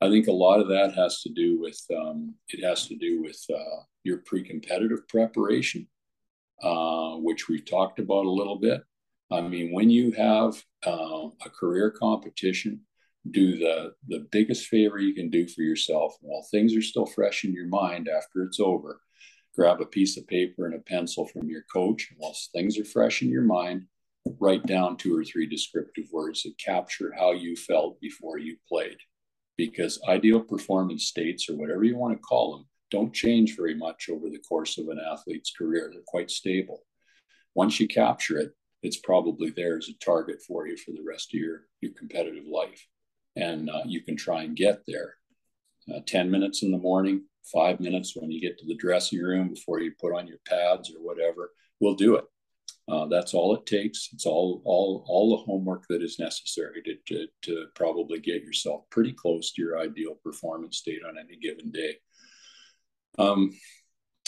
[0.00, 3.22] I think a lot of that has to do with um, it has to do
[3.22, 5.86] with uh, your pre-competitive preparation,
[6.62, 8.82] uh, which we've talked about a little bit.
[9.30, 12.80] I mean, when you have uh, a career competition
[13.30, 17.44] do the the biggest favor you can do for yourself while things are still fresh
[17.44, 19.00] in your mind after it's over.
[19.54, 22.84] Grab a piece of paper and a pencil from your coach and whilst things are
[22.84, 23.86] fresh in your mind
[24.38, 28.96] write down two or three descriptive words that capture how you felt before you played.
[29.56, 34.08] Because ideal performance states or whatever you want to call them don't change very much
[34.08, 35.90] over the course of an athlete's career.
[35.92, 36.84] They're quite stable.
[37.54, 41.32] Once you capture it it's probably there as a target for you for the rest
[41.32, 42.86] of your, your competitive life
[43.36, 45.14] and uh, you can try and get there.
[45.92, 49.48] Uh, 10 minutes in the morning, five minutes when you get to the dressing room
[49.48, 52.24] before you put on your pads or whatever, we'll do it.
[52.88, 54.08] Uh, that's all it takes.
[54.12, 58.82] It's all all all the homework that is necessary to, to, to probably get yourself
[58.90, 61.96] pretty close to your ideal performance state on any given day.
[63.18, 63.52] Um,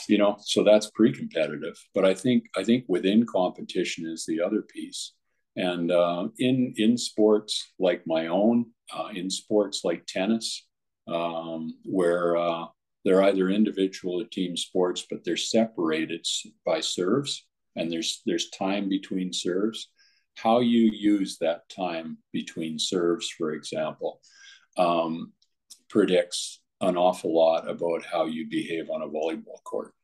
[0.08, 1.76] you know, so that's pre-competitive.
[1.94, 5.12] But I think I think within competition is the other piece.
[5.56, 10.66] And uh, in in sports like my own, uh, in sports like tennis,
[11.06, 12.66] um, where uh,
[13.04, 16.26] they're either individual or team sports, but they're separated
[16.66, 19.90] by serves, and there's there's time between serves.
[20.36, 24.20] How you use that time between serves, for example,
[24.76, 25.32] um,
[25.88, 29.94] predicts an awful lot about how you behave on a volleyball court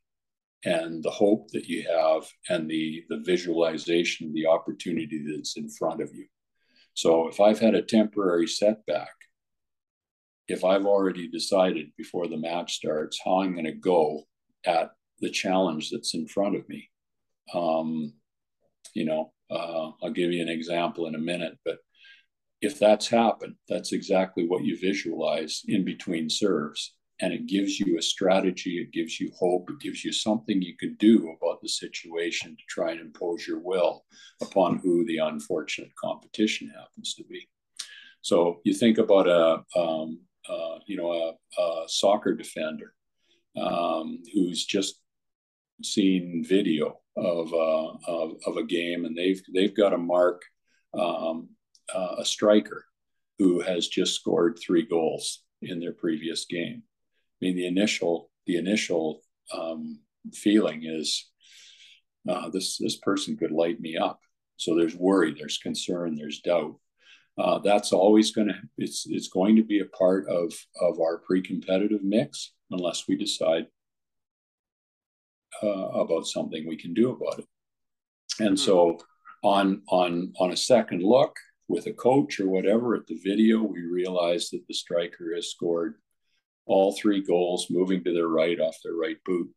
[0.64, 6.02] and the hope that you have and the the visualization the opportunity that's in front
[6.02, 6.26] of you.
[6.94, 9.14] So if i've had a temporary setback
[10.48, 14.24] if i've already decided before the match starts how i'm going to go
[14.66, 16.90] at the challenge that's in front of me
[17.54, 18.12] um,
[18.94, 21.78] you know uh, i'll give you an example in a minute but
[22.60, 27.98] if that's happened that's exactly what you visualize in between serves and it gives you
[27.98, 31.68] a strategy, it gives you hope, it gives you something you could do about the
[31.68, 34.04] situation to try and impose your will
[34.40, 37.48] upon who the unfortunate competition happens to be.
[38.22, 42.94] So you think about a, um, uh, you know, a, a soccer defender
[43.56, 44.96] um, who's just
[45.82, 50.42] seen video of, uh, of, of a game, and they've they've got to mark
[50.94, 51.48] um,
[51.94, 52.84] uh, a striker
[53.38, 56.82] who has just scored three goals in their previous game
[57.40, 59.22] mean, the initial the initial
[59.56, 60.00] um,
[60.32, 61.30] feeling is
[62.28, 64.20] uh, this this person could light me up.
[64.56, 66.76] So there's worry, there's concern, there's doubt.
[67.38, 71.18] Uh, that's always going to it's it's going to be a part of of our
[71.18, 73.66] pre-competitive mix unless we decide
[75.62, 77.46] uh, about something we can do about it.
[78.38, 78.98] And so
[79.42, 81.36] on on on a second look
[81.68, 85.94] with a coach or whatever at the video, we realize that the striker has scored
[86.66, 89.50] all three goals moving to their right off their right boot.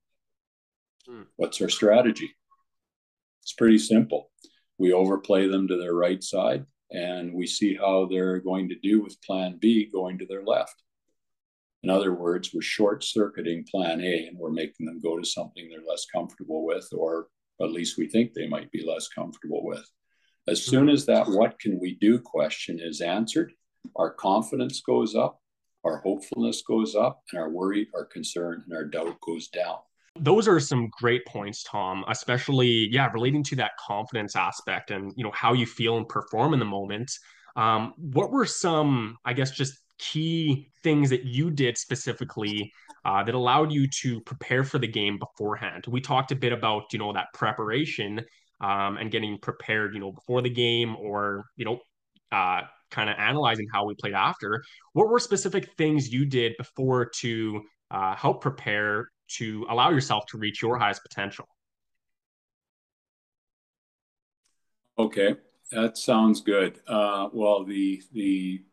[1.07, 1.23] Hmm.
[1.35, 2.31] What's our strategy?
[3.41, 4.31] It's pretty simple.
[4.77, 9.01] We overplay them to their right side and we see how they're going to do
[9.01, 10.75] with plan B going to their left.
[11.83, 15.67] In other words, we're short circuiting plan A and we're making them go to something
[15.69, 17.27] they're less comfortable with, or
[17.61, 19.85] at least we think they might be less comfortable with.
[20.47, 23.53] As soon as that what can we do question is answered,
[23.95, 25.39] our confidence goes up
[25.83, 29.77] our hopefulness goes up and our worry, our concern, and our doubt goes down.
[30.19, 35.23] Those are some great points, Tom, especially, yeah, relating to that confidence aspect and, you
[35.23, 37.11] know, how you feel and perform in the moment.
[37.55, 42.71] Um, what were some, I guess, just key things that you did specifically
[43.05, 45.85] uh, that allowed you to prepare for the game beforehand?
[45.87, 48.21] We talked a bit about, you know, that preparation
[48.61, 51.79] um, and getting prepared, you know, before the game or, you know,
[52.31, 52.61] uh,
[52.93, 54.63] kind of analyzing how we played after,
[54.93, 60.37] what were specific things you did before to uh, help prepare to allow yourself to
[60.37, 61.47] reach your highest potential?
[64.97, 65.35] Okay,
[65.71, 66.79] that sounds good.
[66.87, 68.63] Uh, well, the the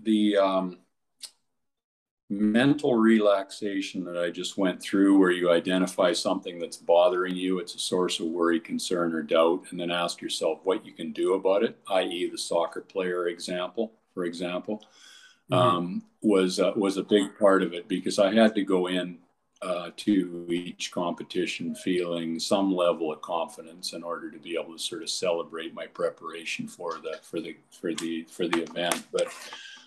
[0.00, 0.78] the um,
[2.40, 7.74] mental relaxation that I just went through, where you identify something that's bothering you, it's
[7.74, 11.34] a source of worry, concern, or doubt, and then ask yourself what you can do
[11.34, 14.84] about it, i.e., the soccer player example, for example,
[15.50, 15.54] mm-hmm.
[15.54, 19.18] um, was uh, was a big part of it because I had to go in
[19.62, 24.78] uh, to each competition feeling some level of confidence in order to be able to
[24.78, 29.28] sort of celebrate my preparation for the for the for the for the event, but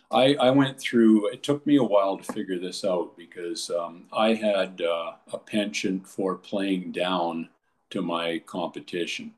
[0.10, 4.06] I, I, went through, it took me a while to figure this out because um,
[4.14, 7.50] I had uh, a penchant for playing down
[7.90, 9.34] to my competition.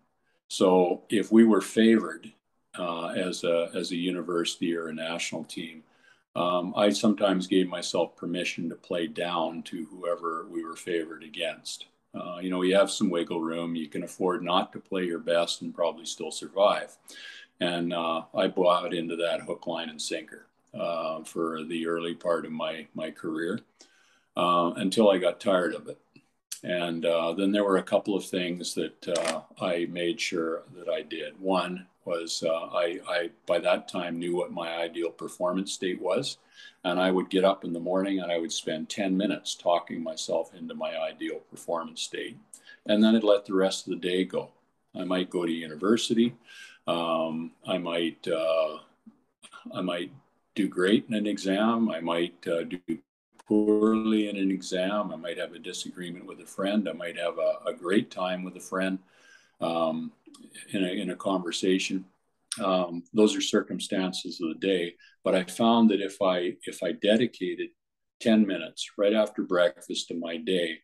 [0.47, 2.32] So if we were favored
[2.78, 5.84] uh, as, a, as a university or a national team,
[6.36, 11.86] um, I sometimes gave myself permission to play down to whoever we were favored against.
[12.13, 13.76] Uh, you know, you have some wiggle room.
[13.76, 16.95] You can afford not to play your best and probably still survive.
[17.59, 22.45] And uh, I bought into that hook, line, and sinker uh, for the early part
[22.45, 23.59] of my my career
[24.38, 25.99] uh, until I got tired of it.
[26.63, 30.89] And uh, then there were a couple of things that uh, I made sure that
[30.89, 31.39] I did.
[31.39, 36.38] One was uh, I, I, by that time, knew what my ideal performance state was.
[36.84, 40.03] And I would get up in the morning and I would spend 10 minutes talking
[40.03, 42.38] myself into my ideal performance state.
[42.86, 44.49] And then I'd let the rest of the day go.
[44.99, 46.36] I might go to university.
[46.88, 48.80] Um, I might uh,
[49.74, 50.11] I might
[50.56, 51.89] do great in an exam.
[51.89, 52.80] I might uh, do
[53.47, 55.12] poorly in an exam.
[55.12, 56.88] I might have a disagreement with a friend.
[56.88, 59.00] I might have a, a great time with a friend
[59.60, 60.12] um,
[60.72, 62.06] in, a, in a conversation.
[62.64, 64.95] Um, those are circumstances of the day.
[65.24, 67.70] But I found that if I if I dedicated
[68.22, 70.80] 10 minutes right after breakfast to my day,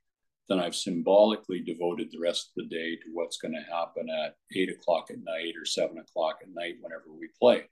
[0.48, 4.36] then I've symbolically devoted the rest of the day to what's going to happen at
[4.56, 7.66] eight o'clock at night or seven o'clock at night whenever we play.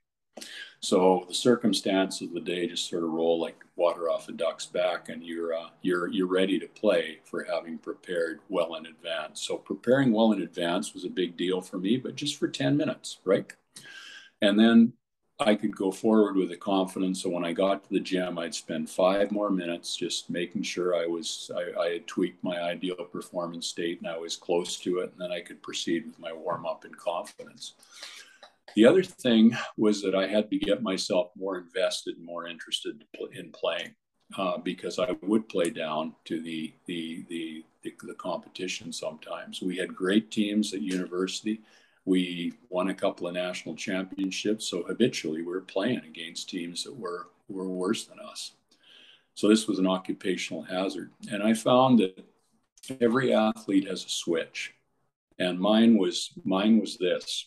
[0.80, 4.66] So the circumstance of the day just sort of roll like water off a duck's
[4.66, 9.40] back, and you're uh, you're you're ready to play for having prepared well in advance.
[9.40, 12.76] So preparing well in advance was a big deal for me, but just for ten
[12.76, 13.50] minutes, right?
[14.42, 14.92] And then
[15.40, 17.22] I could go forward with the confidence.
[17.22, 20.94] So when I got to the gym, I'd spend five more minutes just making sure
[20.94, 24.98] I was I, I had tweaked my ideal performance state and I was close to
[24.98, 27.72] it, and then I could proceed with my warm up in confidence.
[28.76, 33.52] The other thing was that I had to get myself more invested, more interested in
[33.52, 33.94] playing,
[34.36, 38.92] uh, because I would play down to the, the the, the the competition.
[38.92, 41.60] Sometimes we had great teams at university.
[42.04, 46.96] We won a couple of national championships, so habitually we were playing against teams that
[46.96, 48.52] were were worse than us.
[49.34, 52.24] So this was an occupational hazard, and I found that
[53.00, 54.74] every athlete has a switch,
[55.38, 57.46] and mine was mine was this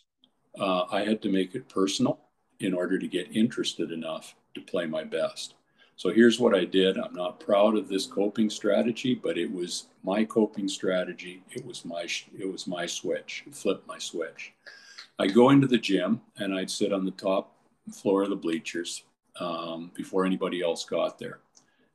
[0.59, 2.19] uh, I had to make it personal
[2.59, 5.53] in order to get interested enough to play my best.
[5.95, 6.97] So here's what I did.
[6.97, 11.41] I'm not proud of this coping strategy, but it was my coping strategy.
[11.49, 13.43] It was my it was my switch.
[13.47, 14.53] It flipped my switch.
[15.17, 17.55] I go into the gym and I'd sit on the top
[17.91, 19.03] floor of the bleachers
[19.39, 21.39] um, before anybody else got there.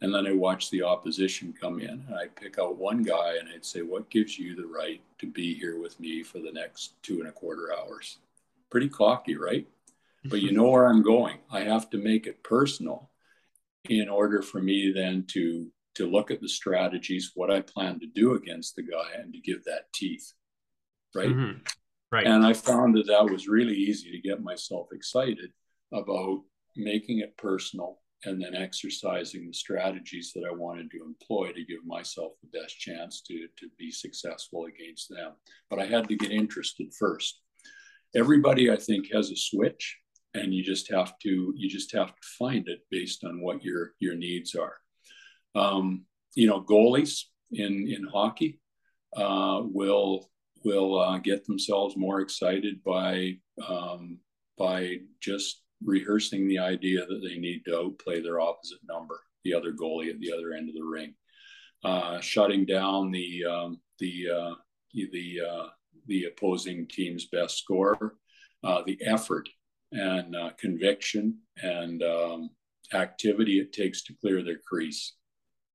[0.01, 3.49] And then I watch the opposition come in and I'd pick out one guy and
[3.55, 7.01] I'd say, What gives you the right to be here with me for the next
[7.05, 8.19] two and a quarter hours?
[8.73, 9.68] Pretty cocky, right?
[10.25, 11.39] But you know where I'm going.
[11.51, 13.11] I have to make it personal
[13.89, 18.07] in order for me then to to look at the strategies, what I plan to
[18.07, 20.33] do against the guy, and to give that teeth,
[21.14, 21.29] right?
[21.29, 21.59] Mm-hmm.
[22.11, 22.27] Right.
[22.27, 25.51] And I found that that was really easy to get myself excited
[25.93, 26.41] about
[26.77, 31.85] making it personal and then exercising the strategies that I wanted to employ to give
[31.85, 35.33] myself the best chance to, to be successful against them.
[35.68, 37.41] But I had to get interested first
[38.15, 39.99] everybody i think has a switch
[40.35, 43.93] and you just have to you just have to find it based on what your
[44.01, 44.77] your needs are.
[45.55, 48.61] Um, you know goalies in in hockey
[49.17, 50.31] uh, will
[50.65, 53.37] will uh, get themselves more excited by
[53.67, 54.19] um,
[54.59, 59.73] by just rehearsing the idea that they need to outplay their opposite number, the other
[59.73, 61.13] goalie at the other end of the ring,
[61.85, 64.55] uh, shutting down the um, the uh,
[64.95, 65.67] the uh,
[66.07, 68.17] the opposing team's best score,
[68.65, 69.49] uh, the effort
[69.93, 72.51] and uh, conviction and um,
[72.95, 75.15] activity it takes to clear their crease.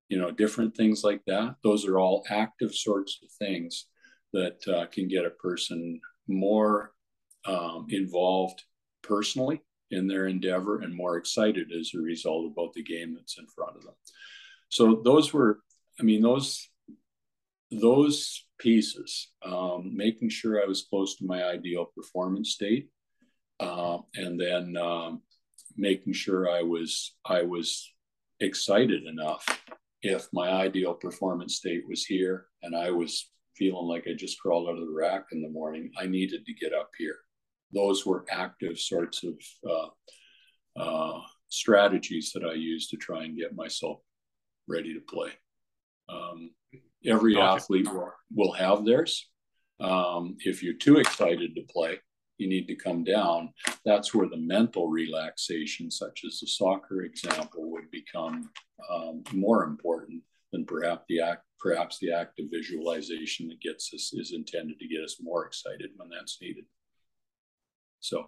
[0.10, 1.56] You know, different things like that.
[1.64, 3.88] Those are all active sorts of things
[4.34, 6.94] that uh, can get a person more
[7.46, 8.64] um, involved
[9.04, 9.62] personally
[9.92, 13.76] in their endeavor and more excited as a result about the game that's in front
[13.78, 13.94] of them.
[14.70, 15.60] So those were,
[16.00, 16.70] I mean, those
[17.72, 22.90] those pieces, um, making sure I was close to my ideal performance state,
[23.60, 25.22] uh, and then um,
[25.76, 27.94] making sure I was I was
[28.40, 29.46] excited enough
[30.02, 34.70] if my ideal performance state was here and I was feeling like I just crawled
[34.70, 37.16] out of the rack in the morning, I needed to get up here.
[37.74, 39.34] Those were active sorts of
[39.70, 44.00] uh, uh, strategies that I used to try and get myself
[44.68, 45.32] ready to play.
[46.10, 46.52] Um,
[47.08, 47.64] every gotcha.
[47.64, 49.30] athlete will, will have theirs.
[49.80, 52.00] Um, if you're too excited to play,
[52.38, 53.54] you need to come down.
[53.86, 58.50] That's where the mental relaxation, such as the soccer example, would become
[58.92, 64.34] um, more important than perhaps the act, perhaps the active visualization that gets us is
[64.34, 66.66] intended to get us more excited when that's needed.
[68.00, 68.28] So.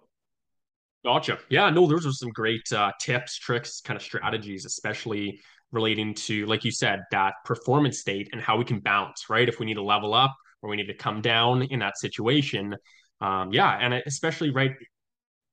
[1.02, 1.38] Gotcha.
[1.48, 5.40] Yeah, no, those are some great uh, tips, tricks, kind of strategies, especially
[5.72, 9.48] relating to, like you said, that performance state and how we can bounce, right?
[9.48, 12.76] If we need to level up or we need to come down in that situation.
[13.20, 13.78] Um, yeah.
[13.80, 14.72] And especially, right,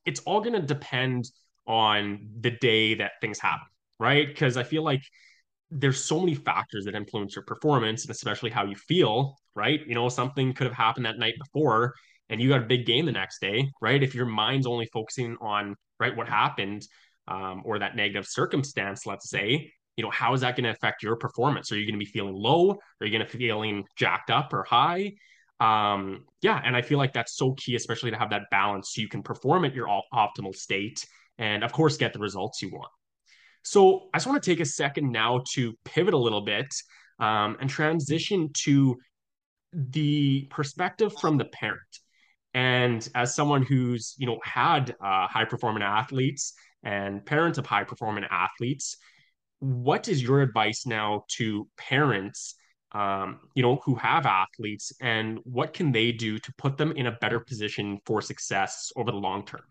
[0.05, 1.26] it's all going to depend
[1.68, 3.68] on the day that things happen,
[3.99, 4.28] right?
[4.28, 5.01] Because I feel like
[5.70, 9.82] there's so many factors that influence your performance and especially how you feel, right?
[9.86, 11.93] You know, something could have happened that night before
[12.30, 14.01] and you got a big game the next day, right?
[14.01, 16.84] If your mind's only focusing on, right, what happened
[17.28, 21.04] um, or that negative circumstance, let's say, you know, how is that going to affect
[21.04, 21.72] your performance?
[21.72, 22.72] Are you going to be feeling low?
[23.02, 25.14] Are you going to be feeling jacked up or high?
[25.60, 29.02] Um, yeah, and I feel like that's so key, especially to have that balance so
[29.02, 31.04] you can perform at your optimal state
[31.39, 32.91] and, of course, get the results you want.
[33.64, 36.74] So I just want to take a second now to pivot a little bit
[37.20, 38.95] um, and transition to
[39.74, 41.82] the perspective from the parent.
[42.54, 47.84] And as someone who's you know had uh, high performing athletes and parents of high
[47.84, 48.98] performing athletes,
[49.60, 52.55] what is your advice now to parents
[52.93, 57.08] um, you know who have athletes and what can they do to put them in
[57.08, 59.62] a better position for success over the long term?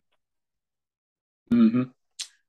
[1.52, 1.82] Mm-hmm.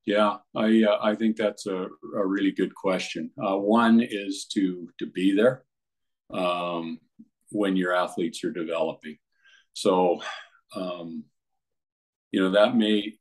[0.04, 1.86] yeah i uh, i think that's a,
[2.16, 3.30] a really good question.
[3.42, 5.64] Uh, one is to to be there
[6.32, 6.98] um,
[7.50, 9.16] when your athletes are developing.
[9.72, 10.20] So
[10.74, 11.24] um,
[12.32, 13.17] you know that may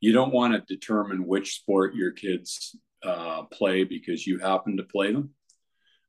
[0.00, 4.82] you don't want to determine which sport your kids uh, play because you happen to
[4.82, 5.30] play them.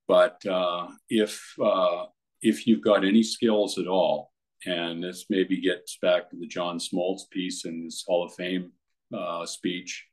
[0.07, 2.05] But uh, if uh,
[2.41, 4.31] if you've got any skills at all,
[4.65, 8.71] and this maybe gets back to the John Smoltz piece in his Hall of Fame
[9.13, 10.05] uh, speech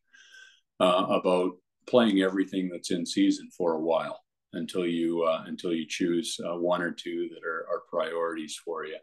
[0.81, 1.53] uh, about
[1.87, 4.20] playing everything that's in season for a while
[4.53, 8.99] until you uh, until you choose one or two that are, are priorities for you.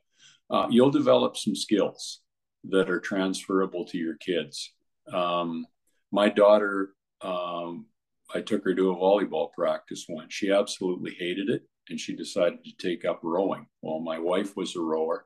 [0.69, 2.21] you'll develop some skills
[2.65, 4.73] that are transferable to your kids.
[5.11, 5.65] Um,
[6.11, 7.85] my daughter, um,
[8.33, 10.33] I took her to a volleyball practice once.
[10.33, 13.65] She absolutely hated it, and she decided to take up rowing.
[13.81, 15.25] Well, my wife was a rower,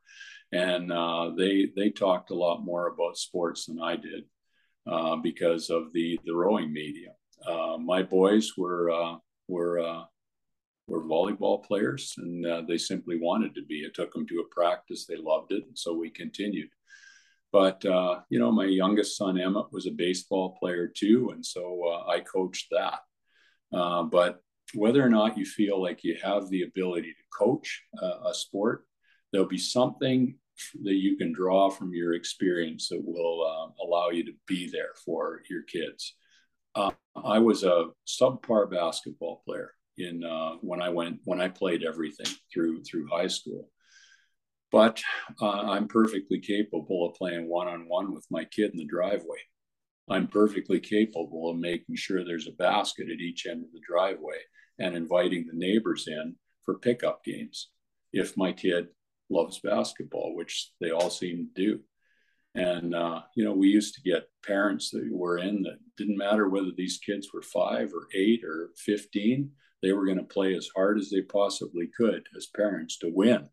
[0.51, 4.23] and uh, they they talked a lot more about sports than I did
[4.88, 7.13] uh, because of the the rowing medium.
[7.45, 9.17] Uh, my boys were uh,
[9.47, 10.03] were uh,
[10.88, 13.86] were volleyball players, and uh, they simply wanted to be.
[13.86, 16.69] I took them to a practice; they loved it, and so we continued.
[17.55, 21.83] But uh, you know, my youngest son Emmett was a baseball player too, and so
[21.87, 22.99] uh, I coached that.
[23.73, 24.41] Uh, but
[24.73, 28.85] whether or not you feel like you have the ability to coach a sport,
[29.31, 30.35] there'll be something
[30.83, 34.93] that you can draw from your experience that will uh, allow you to be there
[35.05, 36.13] for your kids.
[36.75, 41.85] Uh, I was a subpar basketball player in uh, when I went when I played
[41.85, 43.69] everything through through high school
[44.72, 45.01] but
[45.41, 49.39] uh, I'm perfectly capable of playing one on one with my kid in the driveway.
[50.09, 54.38] I'm perfectly capable of making sure there's a basket at each end of the driveway
[54.80, 57.70] and inviting the neighbors in for pickup games
[58.13, 58.88] if my kid
[59.30, 61.80] loves basketball, which they all seem to do.
[62.53, 66.47] And, uh, you know, we used to get parents that were in that didn't matter
[66.47, 69.51] whether these kids were five or eight or 15,
[69.82, 73.49] they were going to play as hard as they possibly could as parents to win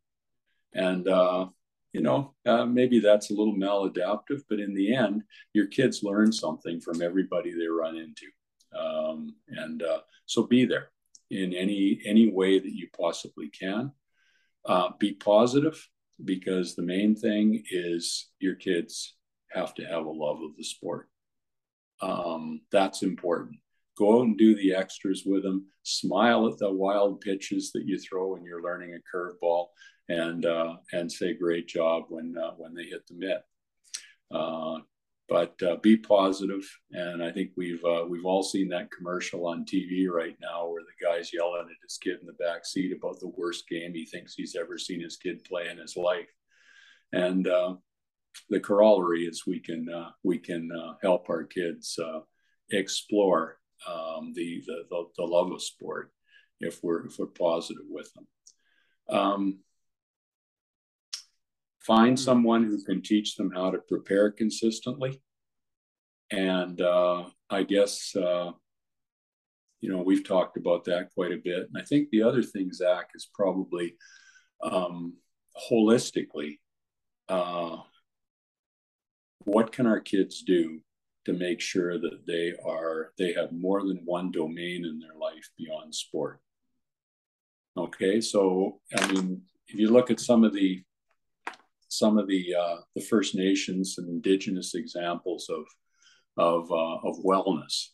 [0.74, 1.46] and, uh,
[1.92, 6.32] you know, uh, maybe that's a little maladaptive, but in the end, your kids learn
[6.32, 8.26] something from everybody they run into.
[8.78, 10.90] Um, and uh, so be there
[11.30, 13.92] in any any way that you possibly can.
[14.64, 15.88] Uh, be positive
[16.24, 19.16] because the main thing is your kids
[19.50, 21.08] have to have a love of the sport.
[22.00, 23.56] Um, that's important.
[23.98, 25.66] Go out and do the extras with them.
[25.82, 29.66] Smile at the wild pitches that you throw when you're learning a curveball
[30.12, 33.42] and uh, and say great job when uh, when they hit the mitt.
[34.30, 34.78] Uh,
[35.28, 36.68] but uh, be positive.
[36.90, 40.82] and I think we've uh, we've all seen that commercial on TV right now where
[40.82, 44.04] the guy's yelling at his kid in the back seat about the worst game he
[44.04, 46.28] thinks he's ever seen his kid play in his life,
[47.12, 47.74] and uh,
[48.50, 49.86] the corollary is we can
[50.22, 50.70] we can
[51.02, 51.98] help our kids
[52.70, 56.12] explore um, the, the, the the love of sport
[56.60, 58.26] if we're if we're positive with them.
[59.08, 59.58] Um,
[61.86, 62.22] find hmm.
[62.22, 65.20] someone who can teach them how to prepare consistently,
[66.30, 68.52] and uh, I guess uh,
[69.80, 71.68] you know we've talked about that quite a bit.
[71.72, 73.96] And I think the other thing, Zak, is probably
[74.62, 75.14] um,
[75.70, 76.58] holistically.
[77.28, 77.78] Uh,
[79.44, 80.80] what can our kids do
[81.24, 85.48] to make sure that they are they have more than one domain in their life
[85.56, 86.40] beyond sport
[87.76, 90.82] okay so i mean if you look at some of the
[91.92, 95.64] some of the uh, the first nations and indigenous examples of
[96.38, 97.88] of uh, of wellness.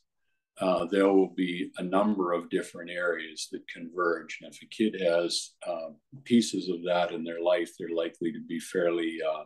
[0.61, 4.39] Uh, there will be a number of different areas that converge.
[4.41, 5.91] And if a kid has uh,
[6.25, 9.45] pieces of that in their life they're likely to be fairly uh,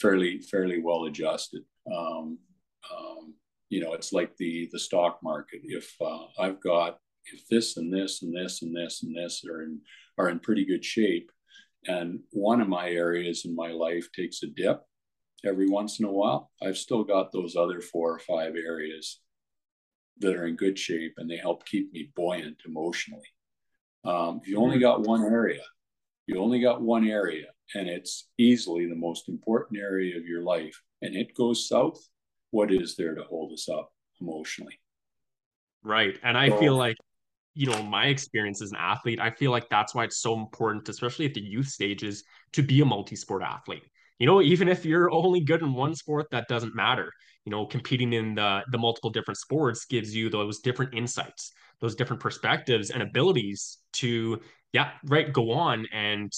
[0.00, 1.62] fairly fairly well adjusted.
[1.90, 2.38] Um,
[2.92, 3.34] um,
[3.70, 5.60] you know, it's like the the stock market.
[5.62, 9.62] If uh, I've got if this and this and this and this and this are
[9.62, 9.80] in
[10.18, 11.30] are in pretty good shape,
[11.86, 14.82] and one of my areas in my life takes a dip
[15.44, 19.20] every once in a while, I've still got those other four or five areas
[20.18, 23.28] that are in good shape, and they help keep me buoyant emotionally.
[24.04, 25.62] Um, if you only got one area,
[26.26, 30.80] you only got one area, and it's easily the most important area of your life,
[31.02, 31.98] and it goes south,
[32.50, 34.80] what is there to hold us up emotionally?
[35.82, 36.18] Right.
[36.22, 36.96] And I so, feel like,
[37.56, 40.88] you know, my experience as an athlete, I feel like that's why it's so important,
[40.90, 43.82] especially at the youth stages, to be a multi sport athlete.
[44.18, 47.10] You know, even if you're only good in one sport, that doesn't matter.
[47.46, 51.94] You know, competing in the the multiple different sports gives you those different insights, those
[51.94, 54.40] different perspectives and abilities to,
[54.72, 56.30] yeah, right, go on and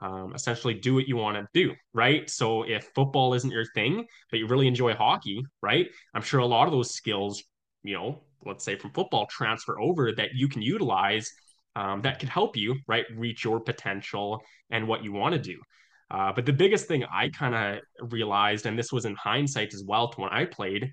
[0.00, 2.28] um, essentially do what you want to do, right?
[2.30, 5.86] So if football isn't your thing, but you really enjoy hockey, right?
[6.14, 7.44] I'm sure a lot of those skills,
[7.82, 11.30] you know, let's say from football transfer over that you can utilize
[11.74, 15.58] um, that could help you, right, reach your potential and what you want to do.
[16.10, 19.82] Uh, but the biggest thing I kind of realized, and this was in hindsight as
[19.86, 20.92] well to when I played,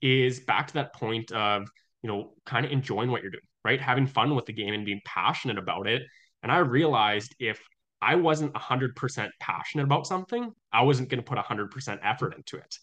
[0.00, 1.68] is back to that point of,
[2.02, 3.80] you know, kind of enjoying what you're doing, right?
[3.80, 6.02] Having fun with the game and being passionate about it.
[6.42, 7.60] And I realized if
[8.00, 12.74] I wasn't 100% passionate about something, I wasn't going to put 100% effort into it.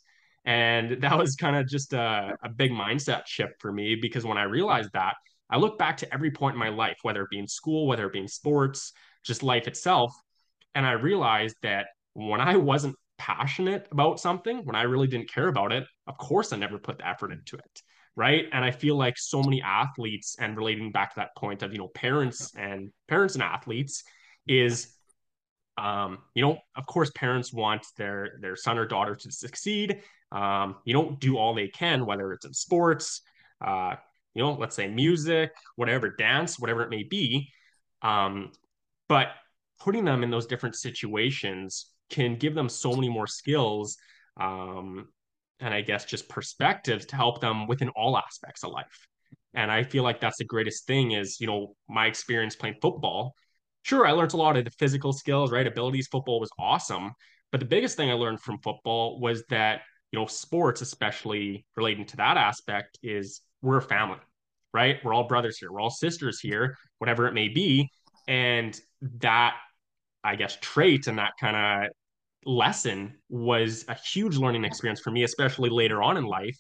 [0.46, 4.38] And that was kind of just a, a big mindset shift for me because when
[4.38, 5.16] I realized that,
[5.50, 8.08] I look back to every point in my life, whether it be in school, whether
[8.08, 10.14] it be in sports, just life itself.
[10.74, 15.48] And I realized that when I wasn't passionate about something, when I really didn't care
[15.48, 17.82] about it, of course I never put the effort into it.
[18.16, 18.46] Right.
[18.52, 21.78] And I feel like so many athletes and relating back to that point of, you
[21.78, 24.04] know, parents and parents and athletes
[24.48, 24.96] is
[25.78, 30.02] um, you know, of course, parents want their their son or daughter to succeed.
[30.32, 33.22] Um, you know, do all they can, whether it's in sports,
[33.66, 33.96] uh,
[34.34, 37.50] you know, let's say music, whatever, dance, whatever it may be.
[38.02, 38.52] Um,
[39.10, 39.30] but
[39.80, 43.98] putting them in those different situations can give them so many more skills
[44.40, 45.08] um,
[45.60, 49.08] and I guess just perspectives to help them within all aspects of life.
[49.54, 53.36] And I feel like that's the greatest thing is, you know, my experience playing football
[53.84, 55.66] sure, I learned a lot of the physical skills, right?
[55.66, 56.08] Abilities.
[56.08, 57.12] Football was awesome.
[57.52, 59.82] But the biggest thing I learned from football was that,
[60.12, 64.20] you know, sports, especially relating to that aspect, is we're a family,
[64.74, 64.98] right?
[65.04, 65.72] We're all brothers here.
[65.72, 67.90] We're all sisters here, whatever it may be.
[68.28, 68.80] And
[69.20, 69.56] that,
[70.24, 71.92] I guess, trait and that kind of
[72.46, 76.58] lesson was a huge learning experience for me, especially later on in life,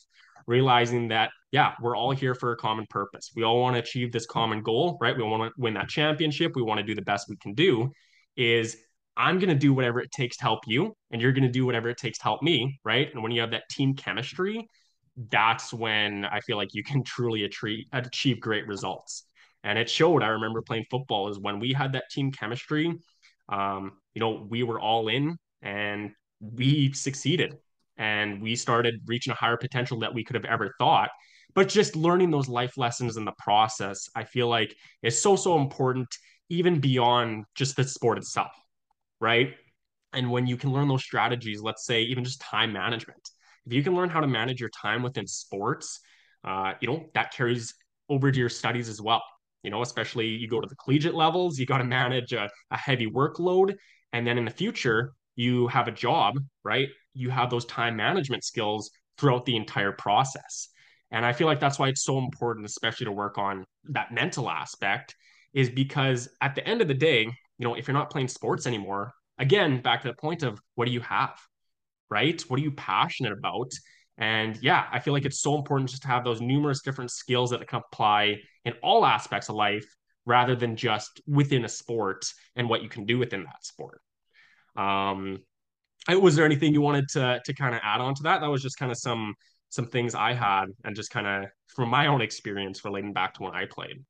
[0.48, 4.12] realizing that yeah we're all here for a common purpose we all want to achieve
[4.12, 7.02] this common goal right we want to win that championship we want to do the
[7.02, 7.92] best we can do
[8.36, 8.78] is
[9.18, 11.66] i'm going to do whatever it takes to help you and you're going to do
[11.66, 13.10] whatever it takes to help me right?
[13.14, 14.68] And when you have that team chemistry
[15.30, 19.26] that's when i feel like you can truly achieve, achieve great results.
[19.64, 22.94] And it showed i remember playing football is when we had that team chemistry
[23.50, 27.56] um, you know we were all in and we succeeded.
[27.98, 31.12] And we started reaching a higher potential that we could have ever thought.
[31.54, 35.60] But just learning those life lessons in the process i feel like is so so
[35.60, 36.08] important
[36.50, 38.52] even beyond just the sport itself
[39.22, 39.54] right?
[40.14, 43.30] And when you can learn those strategies let's say even just time management
[43.66, 46.02] if you can learn how to manage your time within sports
[46.44, 47.74] uh, you know that carries
[48.10, 49.24] over to your studies as well.
[49.64, 52.78] You know especially you go to the collegiate levels you got to manage a, a
[52.78, 53.76] heavy workload.
[54.12, 56.90] And then in the future you have a job right?
[57.14, 60.70] You have those time management skills throughout the entire process.
[61.12, 64.50] And I feel like that's why it's so important, especially to work on that mental
[64.50, 65.16] aspect,
[65.54, 67.28] is because at the end of the day,
[67.62, 70.86] you know, if you're not playing sports anymore, again, back to the point of what
[70.86, 71.40] do you have,
[72.10, 72.42] right?
[72.48, 73.72] What are you passionate about?
[74.18, 77.52] And yeah, I feel like it's so important just to have those numerous different skills
[77.52, 79.86] that can apply in all aspects of life
[80.26, 84.02] rather than just within a sport and what you can do within that sport.
[84.76, 85.38] Um,
[86.10, 88.42] was there anything you wanted to to kind of add on to that?
[88.42, 89.36] That was just kind of some
[89.70, 93.44] some things I had and just kind of from my own experience relating back to
[93.44, 94.04] when I played.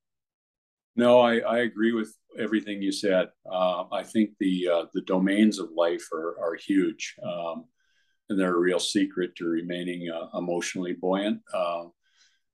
[0.95, 3.29] No, I, I agree with everything you said.
[3.49, 7.65] Uh, I think the uh, the domains of life are are huge, um,
[8.29, 11.41] and they're a real secret to remaining uh, emotionally buoyant.
[11.53, 11.85] Uh,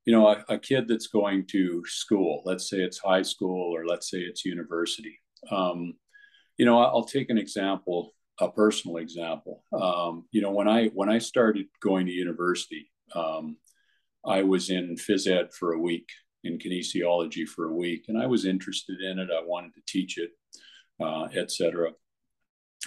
[0.05, 3.85] you know, a, a, kid that's going to school, let's say it's high school or
[3.85, 5.19] let's say it's university.
[5.51, 5.95] Um,
[6.57, 9.63] you know, I'll take an example, a personal example.
[9.73, 13.57] Um, you know, when I when I started going to university, um,
[14.25, 16.07] I was in phys ed for a week
[16.47, 19.29] in kinesiology for a week, and I was interested in it.
[19.31, 20.31] I wanted to teach it,
[21.01, 21.91] uh, etc.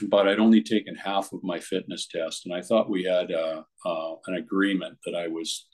[0.02, 3.62] But I'd only taken half of my fitness test, and I thought we had uh,
[3.84, 5.66] uh, an agreement that I was,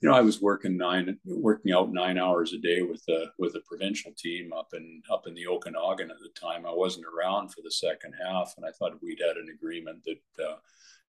[0.00, 3.54] you know, I was working nine, working out nine hours a day with the with
[3.54, 6.64] the provincial team up in up in the Okanagan at the time.
[6.66, 10.44] I wasn't around for the second half, and I thought we'd had an agreement that
[10.44, 10.56] uh,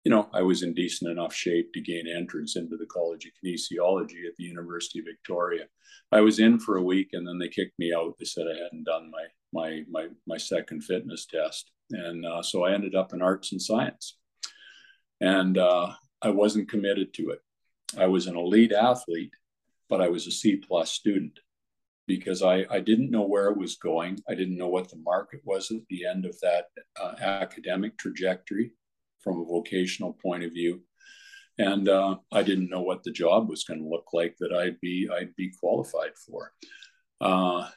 [0.03, 3.31] you know, I was in decent enough shape to gain entrance into the College of
[3.43, 5.65] Kinesiology at the University of Victoria.
[6.11, 8.15] I was in for a week and then they kicked me out.
[8.17, 12.63] They said I hadn't done my my my my second fitness test, and uh, so
[12.63, 14.17] I ended up in arts and science,
[15.19, 15.91] and uh,
[16.21, 17.39] I wasn't committed to it.
[17.97, 19.33] I was an elite athlete,
[19.89, 21.37] but I was a C plus student
[22.07, 24.19] because I, I didn't know where it was going.
[24.27, 26.65] I didn't know what the market was at the end of that
[26.99, 28.71] uh, academic trajectory
[29.23, 30.81] from a vocational point of view.
[31.57, 34.79] And uh, I didn't know what the job was going to look like that I'd
[34.79, 36.53] be I'd be qualified for.
[37.19, 37.67] Uh,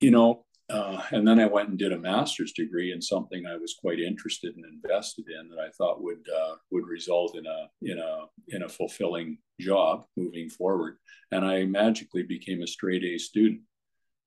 [0.00, 3.56] you know, uh, and then I went and did a master's degree in something I
[3.56, 7.68] was quite interested and invested in that I thought would uh, would result in a
[7.82, 10.98] in a in a fulfilling job moving forward.
[11.32, 13.62] And I magically became a straight A student.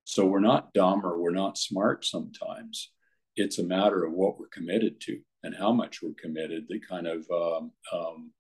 [0.04, 2.92] So we're not dumb or we're not smart sometimes.
[3.36, 7.08] It's a matter of what we're committed to and how much we're committed that kind
[7.08, 8.32] of um, um,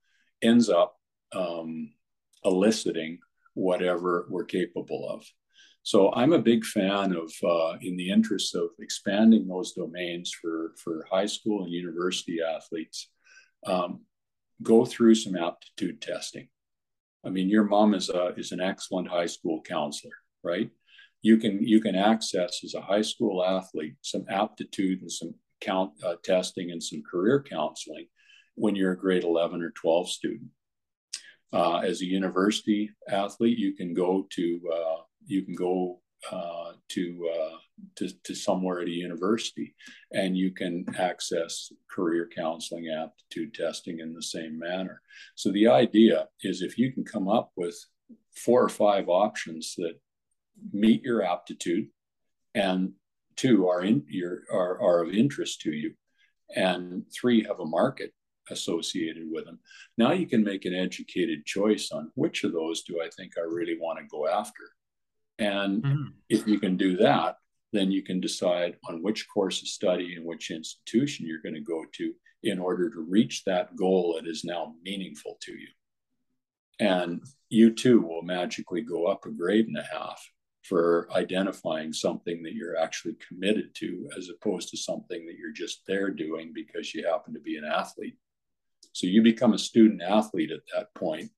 [0.42, 0.96] ends up
[1.34, 1.92] um,
[2.44, 3.20] eliciting
[3.54, 5.24] whatever we're capable of.
[5.84, 10.74] So I'm a big fan of, uh, in the interest of expanding those domains for
[10.78, 13.10] for high school and university athletes,
[13.66, 14.02] um,
[14.62, 16.48] go through some aptitude testing.
[17.26, 20.70] I mean, your mom is a is an excellent high school counselor, right?
[21.24, 25.92] You can you can access as a high school athlete some aptitude and some count
[26.04, 28.08] uh, testing and some career counseling
[28.56, 30.50] when you're a grade 11 or 12 student.
[31.54, 36.02] Uh, as a university athlete, you can go to uh, you can go
[36.32, 37.58] uh, to, uh,
[37.96, 39.74] to, to somewhere at a university,
[40.12, 45.02] and you can access career counseling aptitude testing in the same manner.
[45.36, 47.76] So the idea is if you can come up with
[48.36, 50.00] four or five options that
[50.72, 51.88] meet your aptitude
[52.54, 52.92] and
[53.36, 55.94] two are in your are, are of interest to you
[56.56, 58.12] and three have a market
[58.50, 59.60] associated with them.
[59.98, 63.42] Now you can make an educated choice on which of those do i think i
[63.42, 64.64] really want to go after.
[65.40, 66.04] And mm-hmm.
[66.30, 67.38] if you can do that
[67.74, 71.62] then you can decide on which course of study and which institution you're going to
[71.62, 72.14] go to
[72.44, 75.68] in order to reach that goal that is now meaningful to you.
[76.80, 80.22] And you too will magically go up a grade and a half
[80.64, 85.82] for identifying something that you're actually committed to as opposed to something that you're just
[85.88, 88.16] there doing because you happen to be an athlete.
[88.94, 91.32] So you become a student athlete at that point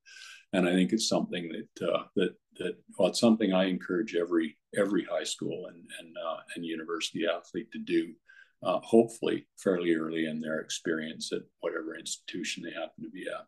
[0.53, 4.57] and i think it's something that uh, that that well it's something i encourage every
[4.77, 8.13] every high school and and uh, and university athlete to do
[8.63, 13.45] uh, hopefully fairly early in their experience at whatever institution they happen to be at.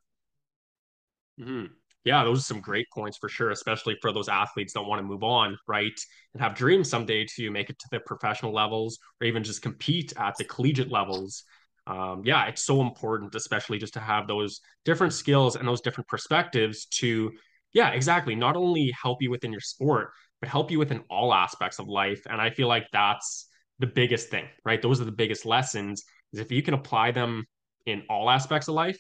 [1.46, 1.66] Mm-hmm
[2.06, 5.04] yeah, those are some great points for sure, especially for those athletes that want to
[5.04, 6.00] move on, right?
[6.34, 10.14] And have dreams someday to make it to the professional levels or even just compete
[10.18, 11.44] at the collegiate levels.
[11.88, 16.08] Um, yeah, it's so important, especially just to have those different skills and those different
[16.08, 17.32] perspectives to,
[17.74, 21.80] yeah, exactly, not only help you within your sport, but help you within all aspects
[21.80, 22.22] of life.
[22.30, 23.48] And I feel like that's
[23.80, 24.82] the biggest thing, right?
[24.82, 26.04] Those are the biggest lessons
[26.34, 27.46] is if you can apply them
[27.88, 29.00] in all aspects of life,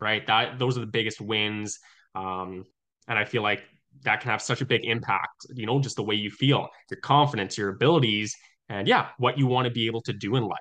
[0.00, 0.26] right?
[0.26, 1.78] That those are the biggest wins
[2.14, 2.64] um,
[3.08, 3.62] and I feel like
[4.04, 7.00] that can have such a big impact, you know, just the way you feel, your
[7.00, 8.34] confidence, your abilities,
[8.68, 10.58] and yeah, what you want to be able to do in life.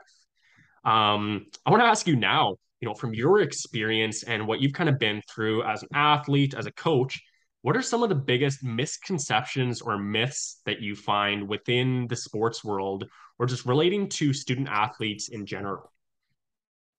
[0.83, 4.73] Um, I want to ask you now, you know, from your experience and what you've
[4.73, 7.21] kind of been through as an athlete, as a coach,
[7.61, 12.63] what are some of the biggest misconceptions or myths that you find within the sports
[12.63, 13.05] world
[13.37, 15.91] or just relating to student athletes in general?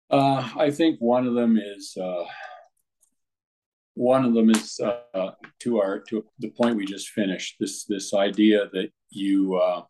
[0.09, 2.25] Uh, I think one of them is uh,
[3.95, 5.31] one of them is uh,
[5.61, 7.57] to our to the point we just finished.
[7.61, 9.83] This this idea that you uh,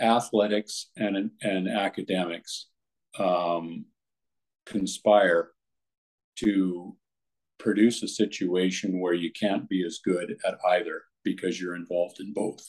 [0.00, 2.68] athletics and and academics
[3.18, 3.86] um,
[4.66, 5.52] conspire
[6.40, 6.96] to
[7.58, 12.32] produce a situation where you can't be as good at either because you're involved in
[12.32, 12.62] both.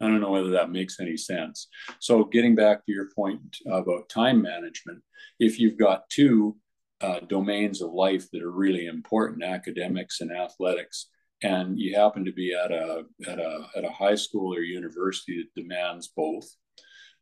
[0.00, 1.68] I don't know whether that makes any sense.
[2.00, 5.02] So, getting back to your point about time management,
[5.40, 6.56] if you've got two
[7.04, 11.08] uh, domains of life that are really important, academics and athletics,
[11.42, 15.36] and you happen to be at a at a at a high school or university
[15.36, 16.46] that demands both,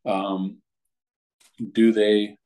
[0.07, 0.59] um,
[1.73, 2.37] do they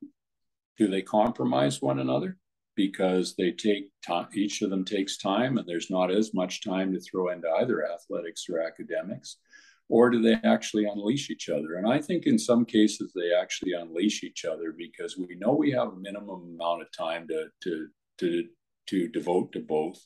[0.79, 2.39] do they compromise one another?
[2.75, 4.29] Because they take time?
[4.35, 7.87] Each of them takes time, and there's not as much time to throw into either
[7.87, 9.37] athletics or academics
[9.89, 11.75] or do they actually unleash each other?
[11.77, 15.71] And I think in some cases they actually unleash each other because we know we
[15.73, 18.45] have a minimum amount of time to to to
[18.89, 19.99] to devote to both.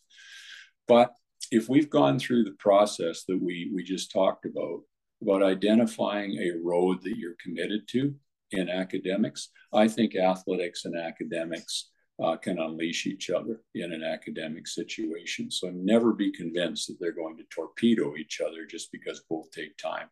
[0.87, 1.13] But
[1.51, 4.81] if we've gone through the process that we we just talked about
[5.23, 8.15] about identifying a road that you're committed to
[8.53, 11.91] in academics, I think athletics and academics
[12.23, 15.51] uh, can unleash each other in an academic situation.
[15.51, 19.77] So never be convinced that they're going to torpedo each other just because both take
[19.77, 20.09] time.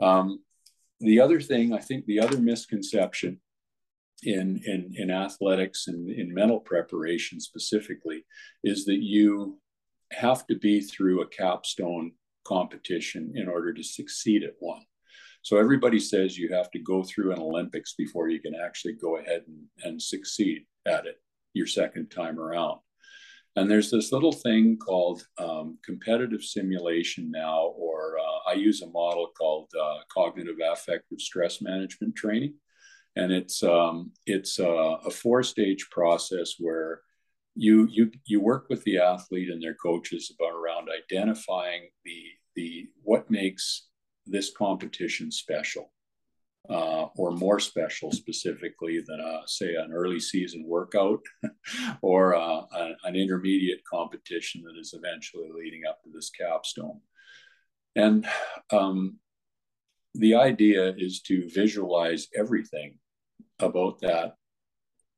[0.00, 0.40] Um,
[1.00, 3.40] the other thing, I think the other misconception
[4.22, 8.24] in, in, in athletics and in mental preparation specifically
[8.64, 9.58] is that you
[10.12, 12.12] have to be through a capstone
[12.44, 14.82] competition in order to succeed at one.
[15.42, 19.18] So everybody says you have to go through an Olympics before you can actually go
[19.18, 21.16] ahead and, and succeed at it
[21.54, 22.80] your second time around.
[23.56, 28.86] And there's this little thing called um, competitive simulation now, or uh, I use a
[28.86, 32.54] model called uh, cognitive affective stress management training,
[33.16, 37.00] and it's um, it's uh, a four stage process where
[37.56, 42.22] you you you work with the athlete and their coaches about around identifying the
[42.54, 43.88] the what makes
[44.30, 45.92] this competition special
[46.70, 51.20] uh, or more special specifically than, a, say, an early season workout
[52.02, 52.62] or uh,
[53.04, 57.00] an intermediate competition that is eventually leading up to this capstone.
[57.96, 58.26] And
[58.70, 59.16] um,
[60.14, 62.98] the idea is to visualize everything
[63.60, 64.34] about that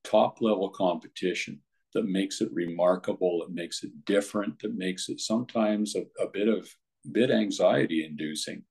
[0.05, 1.61] top level competition
[1.95, 6.49] that makes it remarkable, that makes it different, that makes it sometimes a, a bit
[6.49, 6.69] of
[7.13, 8.63] bit anxiety inducing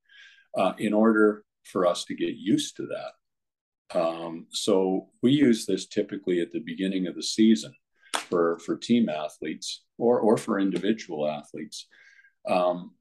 [0.58, 4.00] uh, in order for us to get used to that.
[4.00, 7.74] Um, so we use this typically at the beginning of the season
[8.14, 11.88] for, for team athletes or, or for individual athletes.
[12.48, 12.92] Um,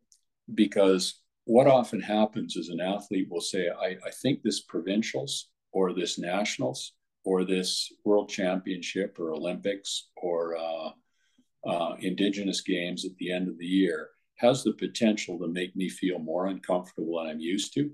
[0.54, 5.92] because what often happens is an athlete will say, I, I think this provincials or
[5.92, 6.92] this nationals
[7.24, 10.90] or this world championship or Olympics or uh,
[11.66, 14.08] uh, Indigenous games at the end of the year
[14.38, 17.90] has the potential to make me feel more uncomfortable than I'm used to.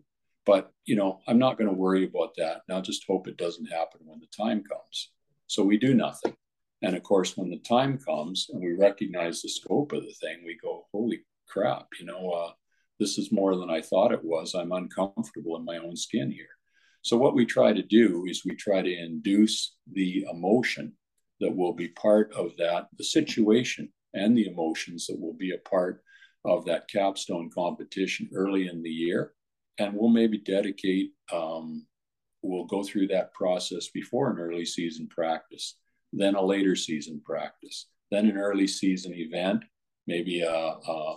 [0.46, 2.62] But you know, I'm not going to worry about that.
[2.70, 5.10] I'll just hope it doesn't happen when the time comes.
[5.46, 6.34] So we do nothing.
[6.82, 10.44] And of course, when the time comes and we recognize the scope of the thing,
[10.44, 11.88] we go, "Holy crap!
[11.98, 12.52] You know, uh,
[13.00, 14.54] this is more than I thought it was.
[14.54, 16.54] I'm uncomfortable in my own skin here."
[17.00, 20.94] So what we try to do is we try to induce the emotion
[21.40, 25.68] that will be part of that, the situation and the emotions that will be a
[25.68, 26.02] part
[26.44, 29.32] of that capstone competition early in the year.
[29.78, 31.86] And we'll maybe dedicate um,
[32.44, 35.76] we'll go through that process before an early season practice
[36.12, 39.64] then a later season practice then an early season event
[40.06, 41.16] maybe a, a,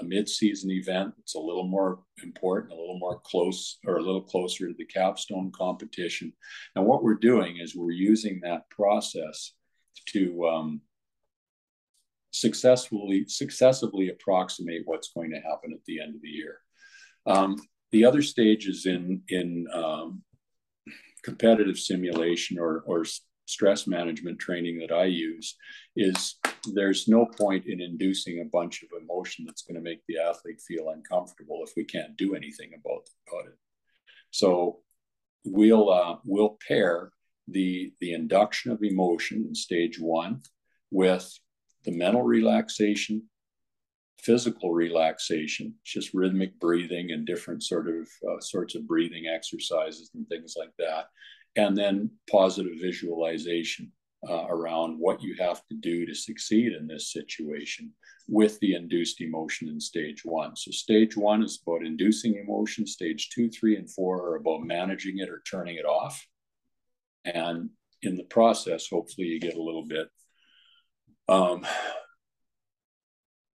[0.00, 4.20] a mid-season event it's a little more important a little more close or a little
[4.20, 6.32] closer to the capstone competition.
[6.76, 9.52] And what we're doing is we're using that process
[10.08, 10.80] to um,
[12.30, 16.58] successfully successively approximate what's going to happen at the end of the year
[17.26, 17.56] um,
[17.92, 20.22] the other stages in in um,
[21.24, 23.04] competitive simulation or or
[23.50, 25.56] stress management training that I use
[25.96, 26.36] is
[26.72, 30.60] there's no point in inducing a bunch of emotion that's going to make the athlete
[30.66, 33.58] feel uncomfortable if we can't do anything about, about it.
[34.30, 34.78] So
[35.44, 37.10] we'll uh, we'll pair
[37.48, 40.42] the the induction of emotion in stage one
[40.92, 41.28] with
[41.84, 43.22] the mental relaxation
[44.22, 50.28] physical relaxation, just rhythmic breathing and different sort of uh, sorts of breathing exercises and
[50.28, 51.06] things like that.
[51.56, 53.90] And then positive visualization
[54.28, 57.92] uh, around what you have to do to succeed in this situation
[58.28, 60.54] with the induced emotion in stage one.
[60.54, 65.18] So, stage one is about inducing emotion, stage two, three, and four are about managing
[65.18, 66.24] it or turning it off.
[67.24, 67.70] And
[68.02, 70.08] in the process, hopefully, you get a little bit
[71.30, 71.64] um,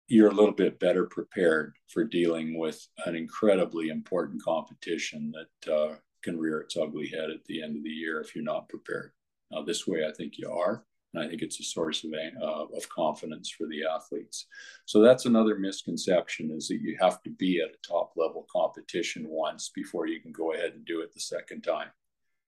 [0.08, 5.94] you're a little bit better prepared for dealing with an incredibly important competition that uh,
[6.22, 9.12] can rear its ugly head at the end of the year if you're not prepared.
[9.52, 10.84] Now, this way, I think you are.
[11.14, 14.46] And I think it's a source of, uh, of confidence for the athletes.
[14.84, 19.26] So that's another misconception is that you have to be at a top level competition
[19.28, 21.88] once before you can go ahead and do it the second time.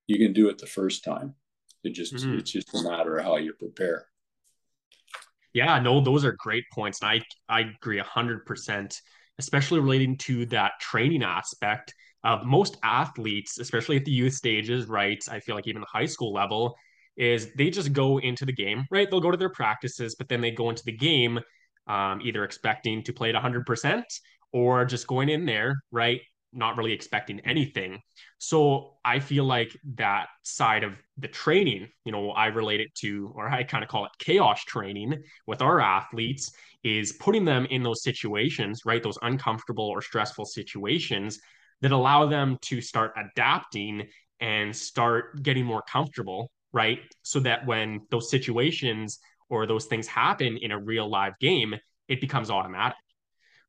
[0.07, 1.35] You can do it the first time.
[1.83, 2.39] It just mm-hmm.
[2.39, 4.07] it's just a matter of how you prepare.
[5.53, 7.01] Yeah, no, those are great points.
[7.03, 9.01] And I I agree hundred percent,
[9.39, 11.95] especially relating to that training aspect
[12.25, 15.23] of most athletes, especially at the youth stages, right?
[15.31, 16.77] I feel like even the high school level,
[17.17, 19.11] is they just go into the game, right?
[19.11, 21.41] They'll go to their practices, but then they go into the game
[21.89, 24.05] um, either expecting to play at 100%
[24.53, 26.21] or just going in there, right?
[26.53, 28.01] Not really expecting anything.
[28.39, 33.33] So I feel like that side of the training, you know, I relate it to,
[33.35, 36.53] or I kind of call it chaos training with our athletes,
[36.85, 39.03] is putting them in those situations, right?
[39.03, 41.39] Those uncomfortable or stressful situations
[41.81, 44.09] that allow them to start adapting
[44.41, 47.01] and start getting more comfortable right?
[47.23, 51.75] So that when those situations or those things happen in a real live game,
[52.09, 52.97] it becomes automatic,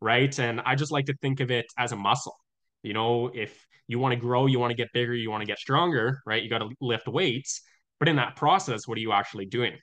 [0.02, 0.38] right?
[0.40, 2.36] And I just like to think of it as a muscle.
[2.84, 5.48] You know, if you want to grow, you want to get bigger, you want to
[5.48, 6.44] get stronger, right?
[6.44, 7.62] You got to lift weights.
[8.00, 9.74] But in that process, what are you actually doing?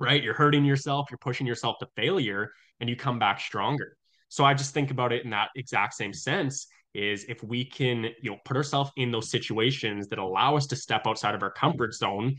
[0.00, 0.22] Right?
[0.22, 3.96] You're hurting yourself, you're pushing yourself to failure, and you come back stronger.
[4.28, 8.04] So I just think about it in that exact same sense is if we can
[8.22, 11.50] you know put ourselves in those situations that allow us to step outside of our
[11.50, 12.36] comfort zone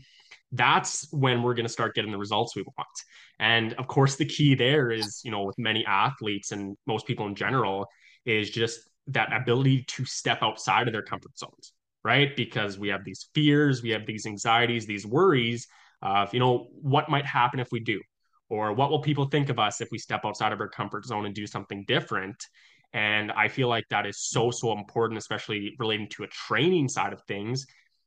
[0.52, 2.88] that's when we're going to start getting the results we want
[3.38, 7.26] and of course the key there is you know with many athletes and most people
[7.26, 7.86] in general
[8.26, 11.72] is just that ability to step outside of their comfort zones
[12.02, 12.34] right?
[12.34, 15.66] Because we have these fears we have these anxieties these worries
[16.02, 18.00] of you know what might happen if we do?
[18.48, 21.24] Or what will people think of us if we step outside of our comfort zone
[21.24, 22.36] and do something different?
[22.92, 27.12] And I feel like that is so, so important, especially relating to a training side
[27.12, 27.64] of things,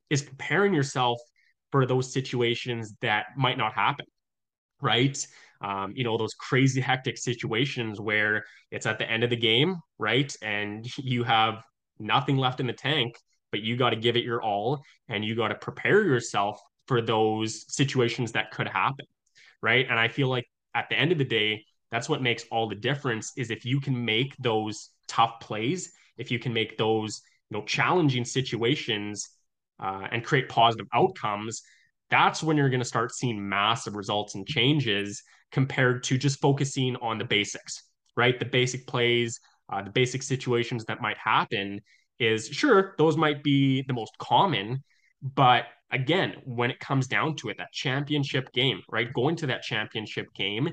[0.10, 1.18] is preparing yourself
[1.72, 4.06] for those situations that might not happen,
[4.84, 5.26] right?
[5.62, 9.78] Um, you know, those crazy hectic situations where it's at the end of the game,
[9.98, 10.36] right?
[10.42, 11.64] And you have
[12.00, 13.16] nothing left in the tank,
[13.52, 17.02] but you got to give it your all and you got to prepare yourself for
[17.02, 19.06] those situations that could happen,
[19.62, 19.86] right?
[19.90, 22.76] And I feel like at the end of the day, that's what makes all the
[22.76, 27.58] difference is if you can make those tough plays, if you can make those you
[27.58, 29.30] know challenging situations
[29.80, 31.62] uh, and create positive outcomes,
[32.10, 36.96] that's when you're going to start seeing massive results and changes compared to just focusing
[36.98, 37.84] on the basics,
[38.16, 38.38] right?
[38.40, 39.40] The basic plays,
[39.72, 41.80] uh, the basic situations that might happen
[42.20, 44.84] is sure those might be the most common,
[45.22, 49.12] but again, when it comes down to it, that championship game, right?
[49.14, 50.70] Going to that championship game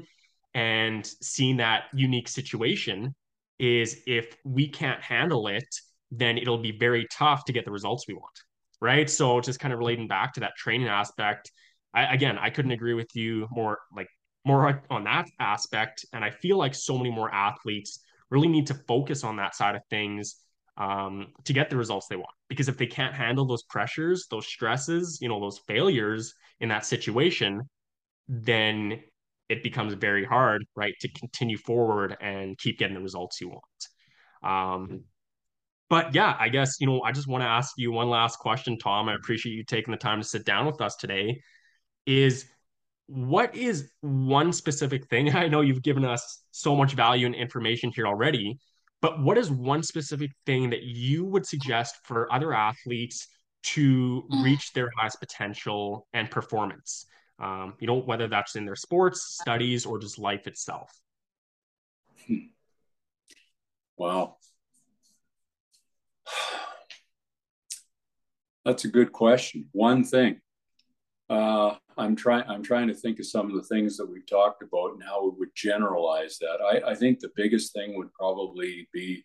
[0.55, 3.15] and seeing that unique situation
[3.59, 5.69] is if we can't handle it,
[6.11, 8.41] then it'll be very tough to get the results we want.
[8.81, 9.11] Right.
[9.11, 11.51] So just kind of relating back to that training aspect,
[11.93, 14.09] I, again, I couldn't agree with you more like
[14.47, 16.07] more on that aspect.
[16.15, 18.01] And I feel like so many more athletes
[18.31, 20.37] really need to focus on that side of things
[20.79, 22.31] um, to get the results they want.
[22.49, 26.87] Because if they can't handle those pressures, those stresses, you know, those failures in that
[26.87, 27.69] situation,
[28.29, 29.01] then
[29.51, 33.65] it becomes very hard, right, to continue forward and keep getting the results you want.
[34.43, 35.05] Um,
[35.91, 38.79] but yeah, I guess, you know, I just want to ask you one last question,
[38.79, 39.09] Tom.
[39.09, 41.43] I appreciate you taking the time to sit down with us today.
[42.07, 42.47] Is
[43.07, 45.35] what is one specific thing?
[45.37, 48.59] I know you've given us so much value and information here already,
[49.03, 53.29] but what is one specific thing that you would suggest for other athletes
[53.63, 54.45] to mm.
[54.45, 57.05] reach their highest potential and performance?
[57.41, 60.91] um, you know, whether that's in their sports, studies, or just life itself?
[63.97, 64.37] Wow.
[68.65, 69.69] That's a good question.
[69.73, 70.41] One thing.
[71.29, 72.45] Uh, I'm trying.
[72.49, 75.25] I'm trying to think of some of the things that we've talked about and how
[75.25, 76.59] we would generalize that.
[76.61, 79.25] I, I think the biggest thing would probably be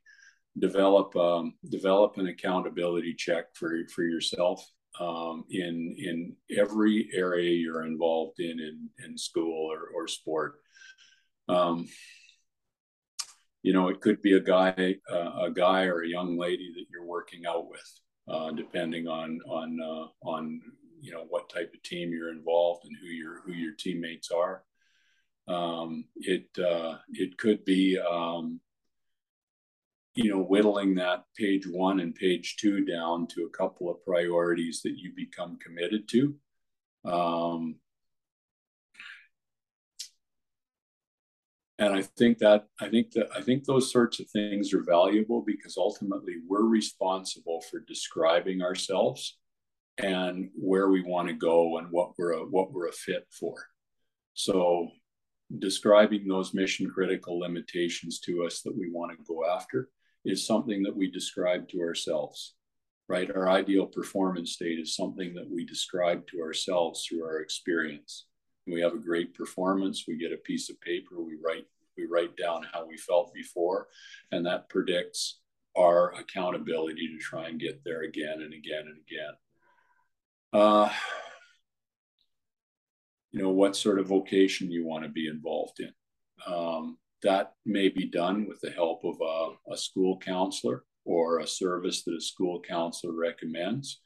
[0.59, 4.65] develop um, develop an accountability check for for yourself
[4.99, 10.55] um, in in every area you're involved in in, in school or, or sport.
[11.49, 11.87] Um,
[13.65, 16.85] you know, it could be a guy, uh, a guy or a young lady that
[16.91, 20.61] you're working out with, uh, depending on on uh, on
[21.01, 24.63] you know what type of team you're involved and who your who your teammates are.
[25.47, 28.59] Um, it uh, it could be um,
[30.15, 34.81] you know, whittling that page one and page two down to a couple of priorities
[34.81, 36.35] that you become committed to.
[37.03, 37.75] Um,
[41.77, 45.43] and I think that I think that I think those sorts of things are valuable
[45.45, 49.37] because ultimately we're responsible for describing ourselves
[49.97, 53.55] and where we want to go and what we're a, what we're a fit for.
[54.33, 54.89] So
[55.59, 59.89] describing those mission critical limitations to us that we want to go after
[60.23, 62.55] is something that we describe to ourselves
[63.07, 68.25] right our ideal performance state is something that we describe to ourselves through our experience
[68.67, 71.65] we have a great performance we get a piece of paper we write
[71.97, 73.87] we write down how we felt before
[74.31, 75.39] and that predicts
[75.77, 79.33] our accountability to try and get there again and again and again.
[80.53, 80.89] Uh,
[83.31, 85.91] you know what sort of vocation you want to be involved in.
[86.47, 91.47] Um, that may be done with the help of a, a, school counselor or a
[91.47, 94.01] service that a school counselor recommends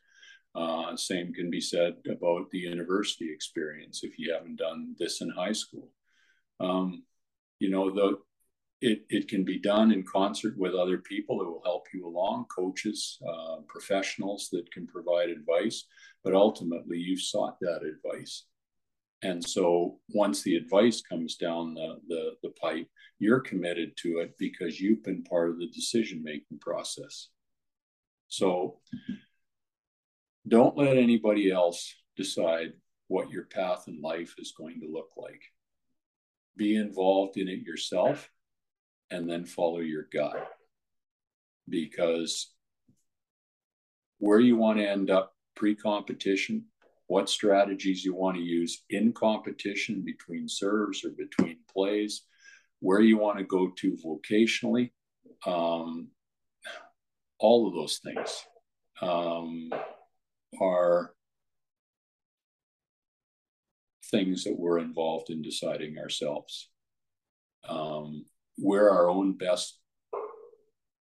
[0.55, 5.29] uh, same can be said about the university experience if you haven't done this in
[5.29, 5.89] high school.
[6.59, 7.03] Um,
[7.59, 8.17] you know, the,
[8.81, 12.45] it, it can be done in concert with other people who will help you along,
[12.45, 15.85] coaches, uh, professionals that can provide advice,
[16.23, 18.45] but ultimately you've sought that advice.
[19.21, 22.87] And so once the advice comes down the, the, the pipe,
[23.19, 27.27] you're committed to it because you've been part of the decision making process.
[28.29, 28.79] So
[30.47, 32.73] don't let anybody else decide
[33.07, 35.41] what your path in life is going to look like.
[36.55, 38.29] Be involved in it yourself
[39.09, 40.47] and then follow your gut.
[41.67, 42.51] Because
[44.19, 46.65] where you want to end up pre competition,
[47.07, 52.23] what strategies you want to use in competition between serves or between plays,
[52.79, 54.91] where you want to go to vocationally,
[55.45, 56.09] um,
[57.39, 58.43] all of those things.
[59.01, 59.71] Um,
[60.61, 61.13] are
[64.11, 66.69] things that we're involved in deciding ourselves.
[67.67, 68.25] Um,
[68.57, 69.79] we're our own best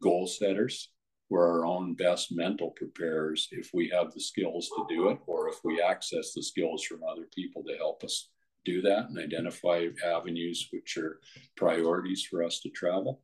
[0.03, 0.90] goal setters.
[1.30, 5.49] We're our own best mental preparers if we have the skills to do it, or
[5.49, 8.30] if we access the skills from other people to help us
[8.64, 11.20] do that and identify avenues which are
[11.57, 13.22] priorities for us to travel.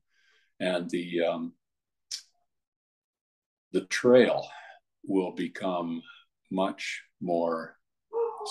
[0.61, 1.53] And the um,
[3.73, 4.47] the trail
[5.07, 6.03] will become
[6.55, 7.77] much more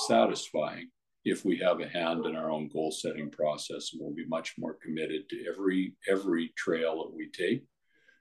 [0.08, 0.90] satisfying
[1.26, 4.56] if we have a hand in our own goal setting process and we'll be much
[4.58, 7.64] more committed to every every trail that we take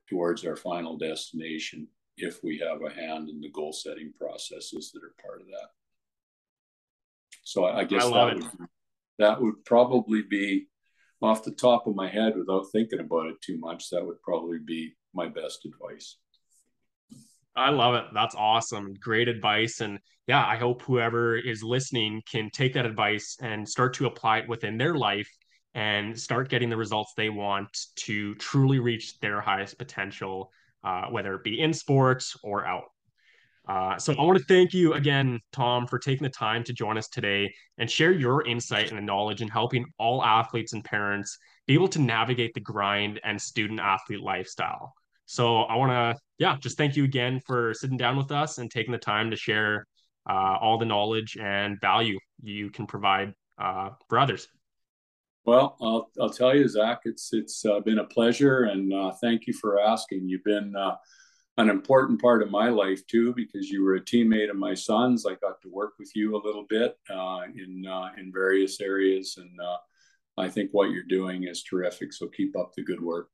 [0.08, 5.02] towards our final destination if we have a hand in the goal setting processes that
[5.02, 5.68] are part of that.
[7.42, 8.68] So i, I guess I that, would,
[9.18, 10.68] that would probably be
[11.20, 14.58] off the top of my head without thinking about it too much that would probably
[14.64, 16.16] be my best advice
[17.55, 18.05] I love it.
[18.14, 18.94] That's awesome.
[18.94, 19.80] Great advice.
[19.80, 24.38] And yeah, I hope whoever is listening can take that advice and start to apply
[24.38, 25.28] it within their life
[25.74, 30.50] and start getting the results they want to truly reach their highest potential,
[30.84, 32.84] uh, whether it be in sports or out.
[33.68, 36.98] Uh, so I want to thank you again, Tom, for taking the time to join
[36.98, 41.38] us today and share your insight and the knowledge in helping all athletes and parents
[41.66, 44.94] be able to navigate the grind and student athlete lifestyle.
[45.32, 48.70] So I want to, yeah, just thank you again for sitting down with us and
[48.70, 49.86] taking the time to share
[50.28, 54.46] uh, all the knowledge and value you can provide uh, for others.
[55.46, 59.46] Well, I'll, I'll tell you, Zak, it's it's uh, been a pleasure, and uh, thank
[59.46, 60.28] you for asking.
[60.28, 60.96] You've been uh,
[61.56, 65.24] an important part of my life too, because you were a teammate of my son's.
[65.24, 67.86] I got to work with you a little bit uh, in
[68.18, 69.59] in various areas, and
[70.36, 72.12] I think what you're doing is terrific.
[72.12, 73.30] So keep up the good work.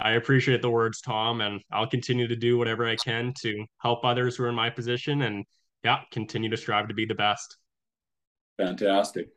[0.00, 4.04] I appreciate the words, Tom, and I'll continue to do whatever I can to help
[4.04, 5.44] others who are in my position and
[5.84, 7.56] yeah, continue to strive to be the best.
[8.56, 9.28] Fantastic.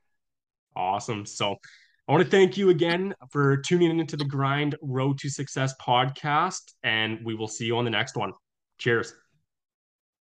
[0.76, 1.26] Awesome.
[1.26, 1.56] So
[2.08, 6.74] I want to thank you again for tuning into the Grind Road to Success podcast,
[6.84, 8.34] and we will see you on the next one.
[8.78, 9.14] Cheers.